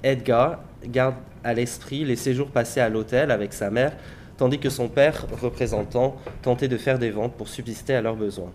Edgar 0.04 0.60
garde 0.86 1.16
à 1.44 1.56
l'esprit 1.56 2.06
les 2.06 2.16
séjours 2.16 2.52
passés 2.52 2.82
à 2.82 2.90
l'hôtel 2.90 3.32
avec 3.32 3.52
sa 3.52 3.72
mère, 3.72 3.98
tandis 4.38 4.60
que 4.60 4.70
son 4.70 4.90
père, 4.90 5.26
représentant, 5.42 6.18
tentait 6.44 6.68
de 6.68 6.78
faire 6.78 7.00
des 7.00 7.10
ventes 7.10 7.34
pour 7.34 7.48
subsister 7.48 7.96
à 7.96 8.02
leurs 8.02 8.16
besoins. 8.16 8.52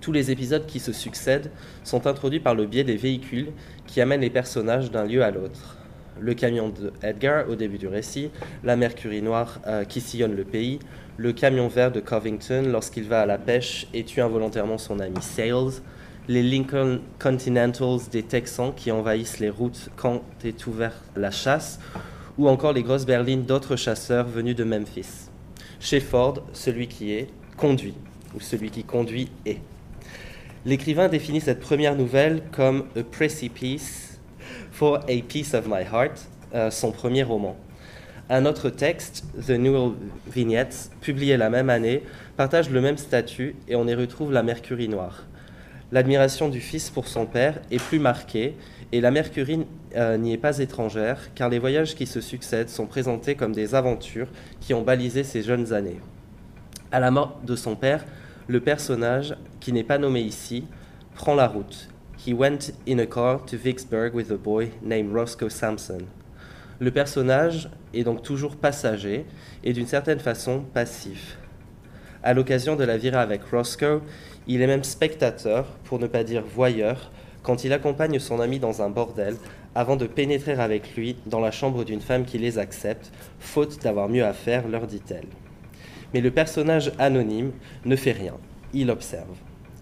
Tous 0.00 0.10
les 0.10 0.32
épisodes 0.32 0.66
qui 0.66 0.80
se 0.80 0.92
succèdent 0.92 1.52
sont 1.84 2.08
introduits 2.08 2.40
par 2.40 2.56
le 2.56 2.66
biais 2.66 2.84
des 2.84 2.96
véhicules 2.96 3.52
qui 3.86 4.00
amènent 4.00 4.20
les 4.20 4.30
personnages 4.30 4.90
d'un 4.90 5.04
lieu 5.04 5.22
à 5.22 5.30
l'autre. 5.30 5.75
Le 6.20 6.34
camion 6.34 6.68
de 6.68 6.92
Edgar 7.02 7.48
au 7.48 7.54
début 7.54 7.78
du 7.78 7.88
récit, 7.88 8.30
la 8.64 8.76
Mercury 8.76 9.22
noire 9.22 9.60
euh, 9.66 9.84
qui 9.84 10.00
sillonne 10.00 10.34
le 10.34 10.44
pays, 10.44 10.78
le 11.16 11.32
camion 11.32 11.68
vert 11.68 11.92
de 11.92 12.00
Covington 12.00 12.64
lorsqu'il 12.66 13.04
va 13.04 13.22
à 13.22 13.26
la 13.26 13.38
pêche 13.38 13.86
et 13.94 14.04
tue 14.04 14.20
involontairement 14.20 14.78
son 14.78 15.00
ami 15.00 15.20
Sales, 15.20 15.82
les 16.28 16.42
Lincoln 16.42 17.00
Continentals 17.18 18.08
des 18.10 18.22
Texans 18.22 18.72
qui 18.74 18.90
envahissent 18.90 19.38
les 19.38 19.50
routes 19.50 19.90
quand 19.96 20.22
est 20.44 20.66
ouverte 20.66 21.02
la 21.16 21.30
chasse, 21.30 21.78
ou 22.38 22.48
encore 22.48 22.72
les 22.72 22.82
grosses 22.82 23.06
berlines 23.06 23.44
d'autres 23.44 23.76
chasseurs 23.76 24.26
venus 24.26 24.56
de 24.56 24.64
Memphis. 24.64 25.28
Chez 25.80 26.00
Ford, 26.00 26.42
celui 26.52 26.88
qui 26.88 27.12
est 27.12 27.28
conduit, 27.56 27.94
ou 28.34 28.40
celui 28.40 28.70
qui 28.70 28.84
conduit 28.84 29.30
est. 29.44 29.60
L'écrivain 30.64 31.08
définit 31.08 31.40
cette 31.40 31.60
première 31.60 31.94
nouvelle 31.94 32.42
comme 32.50 32.86
A 32.96 33.02
Precipice 33.04 34.05
for 34.76 35.00
a 35.08 35.22
Piece 35.22 35.54
of 35.54 35.66
My 35.66 35.84
Heart, 35.90 36.28
euh, 36.54 36.70
son 36.70 36.92
premier 36.92 37.22
roman. 37.22 37.56
Un 38.28 38.44
autre 38.44 38.68
texte, 38.68 39.24
The 39.46 39.52
Newell 39.52 39.92
Vignettes, 40.30 40.90
publié 41.00 41.38
la 41.38 41.48
même 41.48 41.70
année, 41.70 42.02
partage 42.36 42.68
le 42.68 42.82
même 42.82 42.98
statut 42.98 43.56
et 43.68 43.74
on 43.74 43.88
y 43.88 43.94
retrouve 43.94 44.32
la 44.32 44.42
Mercury 44.42 44.90
noire. 44.90 45.24
L'admiration 45.92 46.50
du 46.50 46.60
fils 46.60 46.90
pour 46.90 47.08
son 47.08 47.24
père 47.24 47.58
est 47.70 47.82
plus 47.82 47.98
marquée 47.98 48.54
et 48.92 49.00
la 49.00 49.10
Mercury 49.10 49.64
euh, 49.96 50.18
n'y 50.18 50.34
est 50.34 50.38
pas 50.38 50.58
étrangère 50.58 51.30
car 51.34 51.48
les 51.48 51.58
voyages 51.58 51.94
qui 51.94 52.06
se 52.06 52.20
succèdent 52.20 52.68
sont 52.68 52.86
présentés 52.86 53.34
comme 53.34 53.52
des 53.52 53.74
aventures 53.74 54.28
qui 54.60 54.74
ont 54.74 54.82
balisé 54.82 55.24
ses 55.24 55.42
jeunes 55.42 55.72
années. 55.72 56.00
À 56.92 57.00
la 57.00 57.10
mort 57.10 57.40
de 57.44 57.56
son 57.56 57.76
père, 57.76 58.04
le 58.46 58.60
personnage, 58.60 59.36
qui 59.58 59.72
n'est 59.72 59.84
pas 59.84 59.96
nommé 59.96 60.20
ici, 60.20 60.64
prend 61.14 61.34
la 61.34 61.48
route. 61.48 61.88
He 62.26 62.34
went 62.34 62.72
in 62.88 62.98
a 62.98 63.06
car 63.06 63.38
to 63.46 63.56
Vicksburg 63.56 64.12
with 64.12 64.32
a 64.32 64.36
boy 64.36 64.72
named 64.82 65.12
Roscoe 65.14 65.48
Sampson. 65.48 66.08
Le 66.80 66.90
personnage 66.90 67.70
est 67.94 68.02
donc 68.02 68.22
toujours 68.22 68.56
passager 68.56 69.24
et 69.62 69.72
d'une 69.72 69.86
certaine 69.86 70.18
façon 70.18 70.64
passif. 70.74 71.38
À 72.24 72.34
l'occasion 72.34 72.74
de 72.74 72.82
la 72.82 72.98
virée 72.98 73.18
avec 73.18 73.44
Roscoe, 73.44 74.02
il 74.48 74.60
est 74.60 74.66
même 74.66 74.82
spectateur, 74.82 75.66
pour 75.84 76.00
ne 76.00 76.08
pas 76.08 76.24
dire 76.24 76.42
voyeur, 76.42 77.12
quand 77.44 77.62
il 77.62 77.72
accompagne 77.72 78.18
son 78.18 78.40
ami 78.40 78.58
dans 78.58 78.82
un 78.82 78.90
bordel 78.90 79.36
avant 79.76 79.94
de 79.94 80.08
pénétrer 80.08 80.54
avec 80.54 80.96
lui 80.96 81.16
dans 81.26 81.38
la 81.38 81.52
chambre 81.52 81.84
d'une 81.84 82.00
femme 82.00 82.24
qui 82.24 82.38
les 82.38 82.58
accepte, 82.58 83.12
faute 83.38 83.80
d'avoir 83.84 84.08
mieux 84.08 84.24
à 84.24 84.32
faire, 84.32 84.66
leur 84.66 84.88
dit-elle. 84.88 85.28
Mais 86.12 86.20
le 86.20 86.32
personnage 86.32 86.90
anonyme 86.98 87.52
ne 87.84 87.94
fait 87.94 88.10
rien, 88.10 88.34
il 88.72 88.90
observe. 88.90 89.36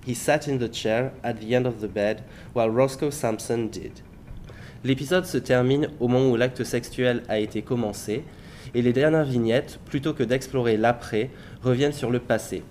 He 0.07 0.15
sat 0.15 0.49
in 0.49 0.59
the 0.59 0.73
chair 0.73 1.13
at 1.23 1.35
the 1.35 1.55
end 1.55 1.67
of 1.67 1.81
the 1.81 1.89
bed 1.89 2.23
while 2.55 2.71
Roscoe 2.71 3.11
Sampson 3.11 3.69
did. 3.71 3.93
L'épisode 4.85 5.25
se 5.25 5.39
termine 5.39 5.89
au 5.99 6.09
moment 6.09 6.31
où 6.31 6.37
l'acte 6.37 6.63
sexuel 6.63 7.23
a 7.29 7.39
été 7.39 7.63
commencé, 7.63 8.23
et 8.75 8.83
les 8.83 8.93
dernières 8.93 9.25
vignettes, 9.25 9.79
plutôt 9.87 10.13
que 10.13 10.23
d'explorer 10.23 10.77
l'après, 10.77 11.31
reviennent 11.63 11.93
sur 11.93 12.11
le 12.11 12.19
passé. 12.19 12.63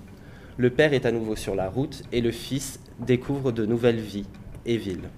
Le 0.57 0.69
père 0.69 0.93
est 0.93 1.07
à 1.07 1.11
nouveau 1.11 1.35
sur 1.35 1.55
la 1.55 1.67
route 1.67 2.03
et 2.11 2.21
le 2.21 2.31
fils 2.31 2.79
découvre 2.99 3.51
de 3.51 3.65
nouvelles 3.65 3.99
vies 3.99 4.27
et 4.67 4.77
villes. 4.77 5.09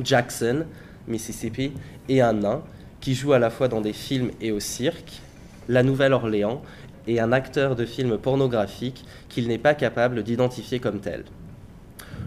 Jackson, 0.00 0.66
Mississippi, 1.08 1.72
est 2.08 2.20
un 2.20 2.34
nain 2.34 2.62
qui 3.00 3.14
joue 3.14 3.32
à 3.32 3.40
la 3.40 3.50
fois 3.50 3.66
dans 3.66 3.80
des 3.80 3.92
films 3.92 4.30
et 4.40 4.52
au 4.52 4.60
cirque. 4.60 5.20
La 5.68 5.82
Nouvelle-Orléans 5.82 6.62
et 7.06 7.20
un 7.20 7.32
acteur 7.32 7.76
de 7.76 7.84
film 7.84 8.18
pornographique 8.18 9.04
qu'il 9.28 9.48
n'est 9.48 9.58
pas 9.58 9.74
capable 9.74 10.22
d'identifier 10.22 10.78
comme 10.80 11.00
tel. 11.00 11.24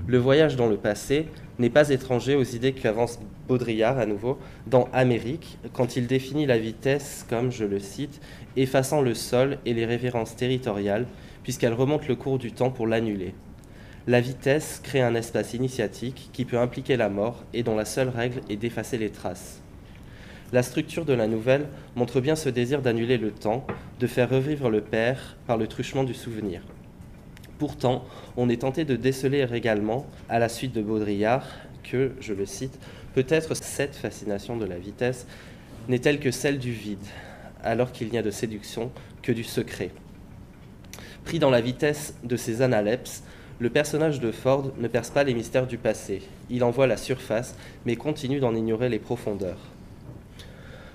Le 0.08 0.18
voyage 0.18 0.56
dans 0.56 0.68
le 0.68 0.78
passé 0.78 1.28
n'est 1.60 1.70
pas 1.70 1.90
étranger 1.90 2.36
aux 2.36 2.44
idées 2.44 2.74
qu'avance 2.74 3.20
Baudrillard 3.48 3.98
à 3.98 4.06
nouveau 4.06 4.38
dans 4.68 4.90
Amérique, 4.94 5.58
quand 5.74 5.96
il 5.96 6.08
définit 6.08 6.46
la 6.46 6.58
vitesse 6.58 7.26
comme, 7.30 7.52
je 7.52 7.66
le 7.66 7.80
cite, 7.80 8.22
effaçant 8.56 9.02
le 9.02 9.13
sol 9.13 9.58
et 9.66 9.74
les 9.74 9.86
références 9.86 10.36
territoriales, 10.36 11.08
puisqu'elle 11.44 11.74
remonte 11.74 12.08
le 12.08 12.16
cours 12.16 12.40
du 12.40 12.52
temps 12.52 12.72
pour 12.72 12.88
l'annuler. 12.88 13.34
La 14.06 14.22
vitesse 14.22 14.80
crée 14.84 15.02
un 15.02 15.16
espace 15.16 15.54
initiatique 15.54 16.30
qui 16.32 16.46
peut 16.46 16.60
impliquer 16.60 16.96
la 16.96 17.10
mort 17.10 17.44
et 17.54 17.63
dont 17.63 17.76
la 17.76 17.86
seule 17.86 18.10
règle 18.10 18.42
est 18.50 18.56
d'effacer 18.56 18.98
les 18.98 19.10
traces. 19.10 19.62
La 20.54 20.64
structure 20.64 21.04
de 21.04 21.12
la 21.12 21.28
nouvelle 21.28 21.68
montre 21.98 22.22
bien 22.22 22.38
ce 22.38 22.48
désir 22.48 22.82
d'annuler 22.82 23.18
le 23.18 23.32
temps, 23.32 23.68
de 24.00 24.08
faire 24.08 24.30
revivre 24.30 24.70
le 24.70 24.80
père 24.80 25.36
par 25.46 25.58
le 25.58 25.68
truchement 25.68 26.06
du 26.06 26.14
souvenir. 26.14 26.62
Pourtant, 27.60 28.06
on 28.38 28.48
est 28.48 28.62
tenté 28.62 28.86
de 28.86 28.96
déceler 28.96 29.46
également, 29.54 30.06
à 30.30 30.40
la 30.40 30.48
suite 30.48 30.72
de 30.72 30.82
Baudrillard, 30.82 31.46
que, 31.84 32.14
je 32.22 32.34
le 32.34 32.46
cite, 32.46 32.80
peut-être 33.14 33.58
cette 33.58 33.96
fascination 33.96 34.56
de 34.56 34.66
la 34.66 34.78
vitesse 34.78 35.28
n'est-elle 35.90 36.20
que 36.20 36.32
celle 36.32 36.60
du 36.60 36.72
vide, 36.72 37.06
alors 37.62 37.92
qu'il 37.92 38.10
n'y 38.10 38.18
a 38.18 38.24
de 38.24 38.32
séduction 38.32 38.92
que 39.22 39.34
du 39.34 39.44
secret. 39.44 39.90
Pris 41.26 41.40
dans 41.40 41.50
la 41.50 41.60
vitesse 41.60 42.14
de 42.24 42.38
ses 42.38 42.62
analepses, 42.62 43.24
le 43.60 43.70
personnage 43.70 44.22
de 44.22 44.32
Ford 44.32 44.72
ne 44.78 44.88
perce 44.88 45.10
pas 45.10 45.26
les 45.26 45.34
mystères 45.34 45.68
du 45.68 45.78
passé. 45.78 46.22
Il 46.50 46.64
en 46.64 46.72
voit 46.72 46.88
la 46.88 46.96
surface, 46.96 47.56
mais 47.86 47.98
continue 47.98 48.40
d'en 48.40 48.56
ignorer 48.56 48.88
les 48.88 49.00
profondeurs. 49.00 49.60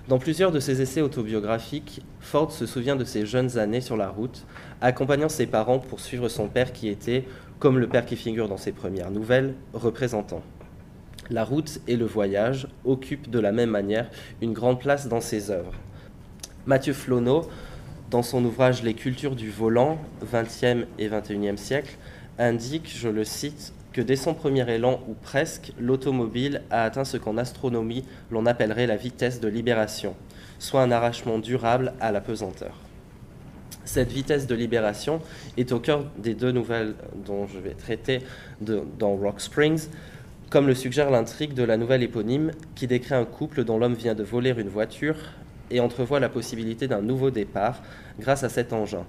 Dans 0.09 0.19
plusieurs 0.19 0.51
de 0.51 0.59
ses 0.59 0.83
essais 0.83 1.01
autobiographiques, 1.01 2.01
Ford 2.19 2.51
se 2.51 2.67
souvient 2.67 2.97
de 2.97 3.05
ses 3.05 3.25
jeunes 3.25 3.57
années 3.57 3.81
sur 3.81 3.97
la 3.97 4.09
route, 4.09 4.45
accompagnant 4.81 5.29
ses 5.29 5.47
parents 5.47 5.79
pour 5.79 6.01
suivre 6.01 6.29
son 6.29 6.49
père 6.49 6.73
qui 6.73 6.89
était, 6.89 7.25
comme 7.61 7.79
le 7.79 7.89
père 7.89 8.05
qui 8.05 8.17
figure 8.17 8.49
dans 8.49 8.57
ses 8.57 8.73
premières 8.73 9.13
nouvelles, 9.13 9.55
représentant. 9.73 10.43
La 11.31 11.45
route 11.45 11.81
et 11.87 11.97
le 11.97 12.05
voyage 12.05 12.67
occupent 12.85 13.31
de 13.31 13.39
la 13.39 13.53
même 13.53 13.71
manière 13.71 14.11
une 14.41 14.53
grande 14.53 14.81
place 14.81 15.07
dans 15.07 15.21
ses 15.21 15.53
œuvres. 15.53 15.75
Mathieu 16.67 16.95
Flonneau, 16.95 17.49
dans 18.11 18.25
son 18.25 18.45
ouvrage 18.45 18.83
Les 18.83 18.95
cultures 18.95 19.37
du 19.37 19.51
volant, 19.51 19.99
20e 20.33 20.87
et 20.99 21.09
21e 21.09 21.57
siècle, 21.57 21.97
indique, 22.41 22.93
je 22.93 23.09
le 23.09 23.23
cite, 23.23 23.73
que 23.93 24.01
dès 24.01 24.17
son 24.17 24.35
premier 24.35 24.69
élan, 24.71 25.01
ou 25.09 25.15
presque, 25.15 25.73
l'automobile 25.79 26.63
a 26.71 26.85
atteint 26.85 27.05
ce 27.05 27.17
qu'en 27.17 27.37
astronomie 27.37 28.05
l'on 28.31 28.47
appellerait 28.47 28.87
la 28.87 28.97
vitesse 28.97 29.41
de 29.41 29.49
libération, 29.49 30.15
soit 30.59 30.83
un 30.83 30.91
arrachement 30.91 31.39
durable 31.39 31.93
à 32.01 32.13
la 32.13 32.21
pesanteur. 32.21 32.77
Cette 33.85 34.13
vitesse 34.13 34.47
de 34.47 34.55
libération 34.55 35.21
est 35.57 35.73
au 35.73 35.81
cœur 35.81 36.07
des 36.17 36.35
deux 36.35 36.53
nouvelles 36.53 36.95
dont 37.27 37.47
je 37.47 37.59
vais 37.59 37.75
traiter 37.75 38.21
dans 38.61 39.17
Rock 39.17 39.41
Springs, 39.41 39.89
comme 40.51 40.67
le 40.67 40.75
suggère 40.75 41.11
l'intrigue 41.11 41.55
de 41.55 41.65
la 41.65 41.77
nouvelle 41.77 42.03
éponyme 42.03 42.53
qui 42.75 42.87
décrit 42.87 43.15
un 43.15 43.25
couple 43.25 43.65
dont 43.65 43.79
l'homme 43.79 43.95
vient 43.95 44.15
de 44.15 44.23
voler 44.23 44.55
une 44.57 44.69
voiture 44.69 45.17
et 45.71 45.81
entrevoit 45.81 46.21
la 46.21 46.29
possibilité 46.29 46.87
d'un 46.87 47.01
nouveau 47.01 47.31
départ 47.31 47.83
grâce 48.21 48.45
à 48.45 48.49
cet 48.49 48.73
engin. 48.73 49.05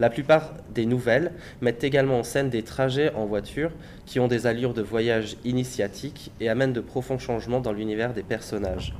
La 0.00 0.10
plupart 0.10 0.54
des 0.74 0.86
nouvelles 0.86 1.32
mettent 1.60 1.84
également 1.84 2.18
en 2.20 2.22
scène 2.22 2.50
des 2.50 2.62
trajets 2.62 3.12
en 3.14 3.26
voiture 3.26 3.70
qui 4.06 4.20
ont 4.20 4.28
des 4.28 4.46
allures 4.46 4.74
de 4.74 4.82
voyage 4.82 5.36
initiatique 5.44 6.30
et 6.40 6.48
amènent 6.48 6.72
de 6.72 6.80
profonds 6.80 7.18
changements 7.18 7.60
dans 7.60 7.72
l'univers 7.72 8.12
des 8.12 8.22
personnages. 8.22 8.94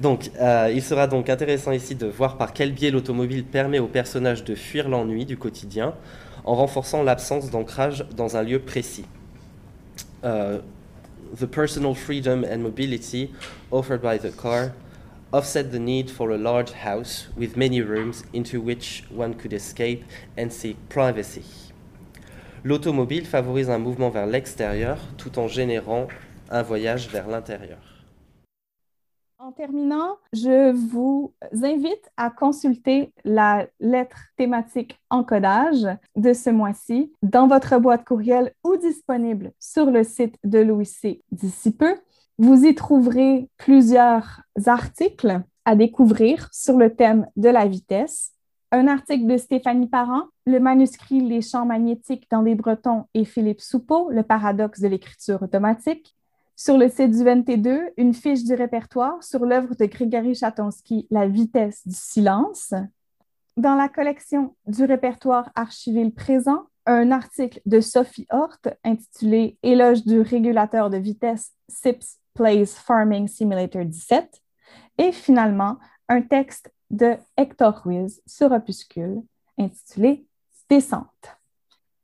Donc, 0.00 0.30
euh, 0.40 0.70
il 0.74 0.82
sera 0.82 1.06
donc 1.06 1.28
intéressant 1.28 1.70
ici 1.70 1.94
de 1.94 2.06
voir 2.06 2.36
par 2.36 2.52
quel 2.52 2.72
biais 2.72 2.90
l'automobile 2.90 3.44
permet 3.44 3.78
aux 3.78 3.86
personnages 3.86 4.42
de 4.42 4.54
fuir 4.54 4.88
l'ennui 4.88 5.24
du 5.24 5.36
quotidien 5.36 5.94
en 6.44 6.54
renforçant 6.54 7.02
l'absence 7.02 7.50
d'ancrage 7.50 8.04
dans 8.16 8.36
un 8.36 8.42
lieu 8.42 8.58
précis. 8.58 9.04
Uh, 10.24 10.58
the 11.38 11.46
personal 11.46 11.94
freedom 11.94 12.44
and 12.44 12.58
mobility 12.58 13.30
offered 13.70 14.00
by 14.00 14.18
the 14.18 14.30
car 14.36 14.72
offset 15.32 15.70
the 15.70 15.78
need 15.78 16.10
for 16.10 16.30
a 16.30 16.38
large 16.38 16.72
house 16.72 17.28
with 17.36 17.56
many 17.56 17.80
rooms 17.80 18.24
into 18.32 18.60
which 18.60 19.04
one 19.10 19.34
could 19.34 19.52
escape 19.52 20.04
and 20.36 20.50
seek 20.50 20.76
privacy. 20.88 21.44
L'automobile 22.64 23.24
favorise 23.24 23.70
un 23.70 23.78
mouvement 23.78 24.10
vers 24.10 24.26
l'extérieur 24.26 24.98
tout 25.16 25.38
en 25.38 25.48
générant 25.48 26.06
un 26.50 26.62
voyage 26.62 27.08
vers 27.08 27.26
l'intérieur. 27.26 27.78
En 29.38 29.50
terminant, 29.50 30.18
je 30.32 30.70
vous 30.70 31.34
invite 31.64 32.12
à 32.16 32.30
consulter 32.30 33.12
la 33.24 33.66
lettre 33.80 34.18
thématique 34.36 35.00
encodage 35.10 35.88
de 36.14 36.32
ce 36.32 36.50
mois-ci 36.50 37.12
dans 37.22 37.48
votre 37.48 37.76
boîte 37.80 38.04
courriel 38.04 38.54
ou 38.62 38.76
disponible 38.76 39.50
sur 39.58 39.90
le 39.90 40.04
site 40.04 40.36
de 40.44 40.60
l'OIC 40.60 41.24
d'ici 41.32 41.74
peu. 41.74 41.96
Vous 42.42 42.64
y 42.64 42.74
trouverez 42.74 43.48
plusieurs 43.56 44.42
articles 44.66 45.44
à 45.64 45.76
découvrir 45.76 46.48
sur 46.52 46.76
le 46.76 46.92
thème 46.92 47.28
de 47.36 47.48
la 47.48 47.68
vitesse. 47.68 48.32
Un 48.72 48.88
article 48.88 49.28
de 49.28 49.36
Stéphanie 49.36 49.86
Parent, 49.86 50.24
le 50.44 50.58
manuscrit 50.58 51.20
Les 51.20 51.40
champs 51.40 51.66
magnétiques 51.66 52.26
dans 52.32 52.42
les 52.42 52.56
Bretons 52.56 53.04
et 53.14 53.24
Philippe 53.24 53.60
Soupeau, 53.60 54.10
le 54.10 54.24
paradoxe 54.24 54.80
de 54.80 54.88
l'écriture 54.88 55.40
automatique. 55.40 56.16
Sur 56.56 56.78
le 56.78 56.88
site 56.88 57.12
du 57.12 57.18
VNT2, 57.18 57.92
une 57.96 58.12
fiche 58.12 58.42
du 58.42 58.54
répertoire 58.54 59.22
sur 59.22 59.46
l'œuvre 59.46 59.76
de 59.76 59.84
Grégory 59.84 60.34
Chatonsky, 60.34 61.06
La 61.12 61.28
vitesse 61.28 61.86
du 61.86 61.94
silence. 61.94 62.74
Dans 63.56 63.76
la 63.76 63.88
collection 63.88 64.56
du 64.66 64.82
répertoire 64.82 65.48
archivé 65.54 66.02
le 66.02 66.10
présent, 66.10 66.64
un 66.86 67.12
article 67.12 67.60
de 67.66 67.78
Sophie 67.78 68.26
Hort 68.32 68.58
intitulé 68.82 69.58
Éloge 69.62 70.04
du 70.04 70.20
régulateur 70.20 70.90
de 70.90 70.96
vitesse 70.96 71.52
SIPS 71.68 72.18
Plays 72.34 72.66
Farming 72.66 73.28
Simulator 73.28 73.84
17. 73.84 74.42
Et 74.98 75.12
finalement, 75.12 75.78
un 76.08 76.22
texte 76.22 76.72
de 76.90 77.16
Hector 77.36 77.82
Ruiz 77.84 78.22
sur 78.26 78.52
Opuscule 78.52 79.22
intitulé 79.58 80.26
Descente. 80.68 81.36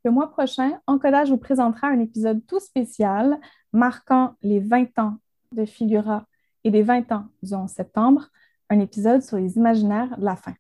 Le 0.05 0.11
mois 0.11 0.31
prochain, 0.31 0.81
Encodage 0.87 1.31
vous 1.31 1.39
présentera 1.39 1.89
un 1.89 2.01
épisode 2.01 2.45
tout 2.47 2.61
spécial 2.61 3.39
marquant 3.73 4.35
les 4.43 4.61
20 4.61 4.99
ans 4.99 5.17
de 5.53 5.65
Figura 5.65 6.27
et 6.65 6.71
des 6.71 6.83
20 6.83 7.13
ans 7.13 7.27
du 7.43 7.55
11 7.55 7.71
septembre, 7.71 8.29
un 8.71 8.81
épisode 8.81 9.23
sur 9.23 9.37
les 9.37 9.57
imaginaires 9.57 10.17
de 10.19 10.25
la 10.25 10.37
fin. 10.37 10.55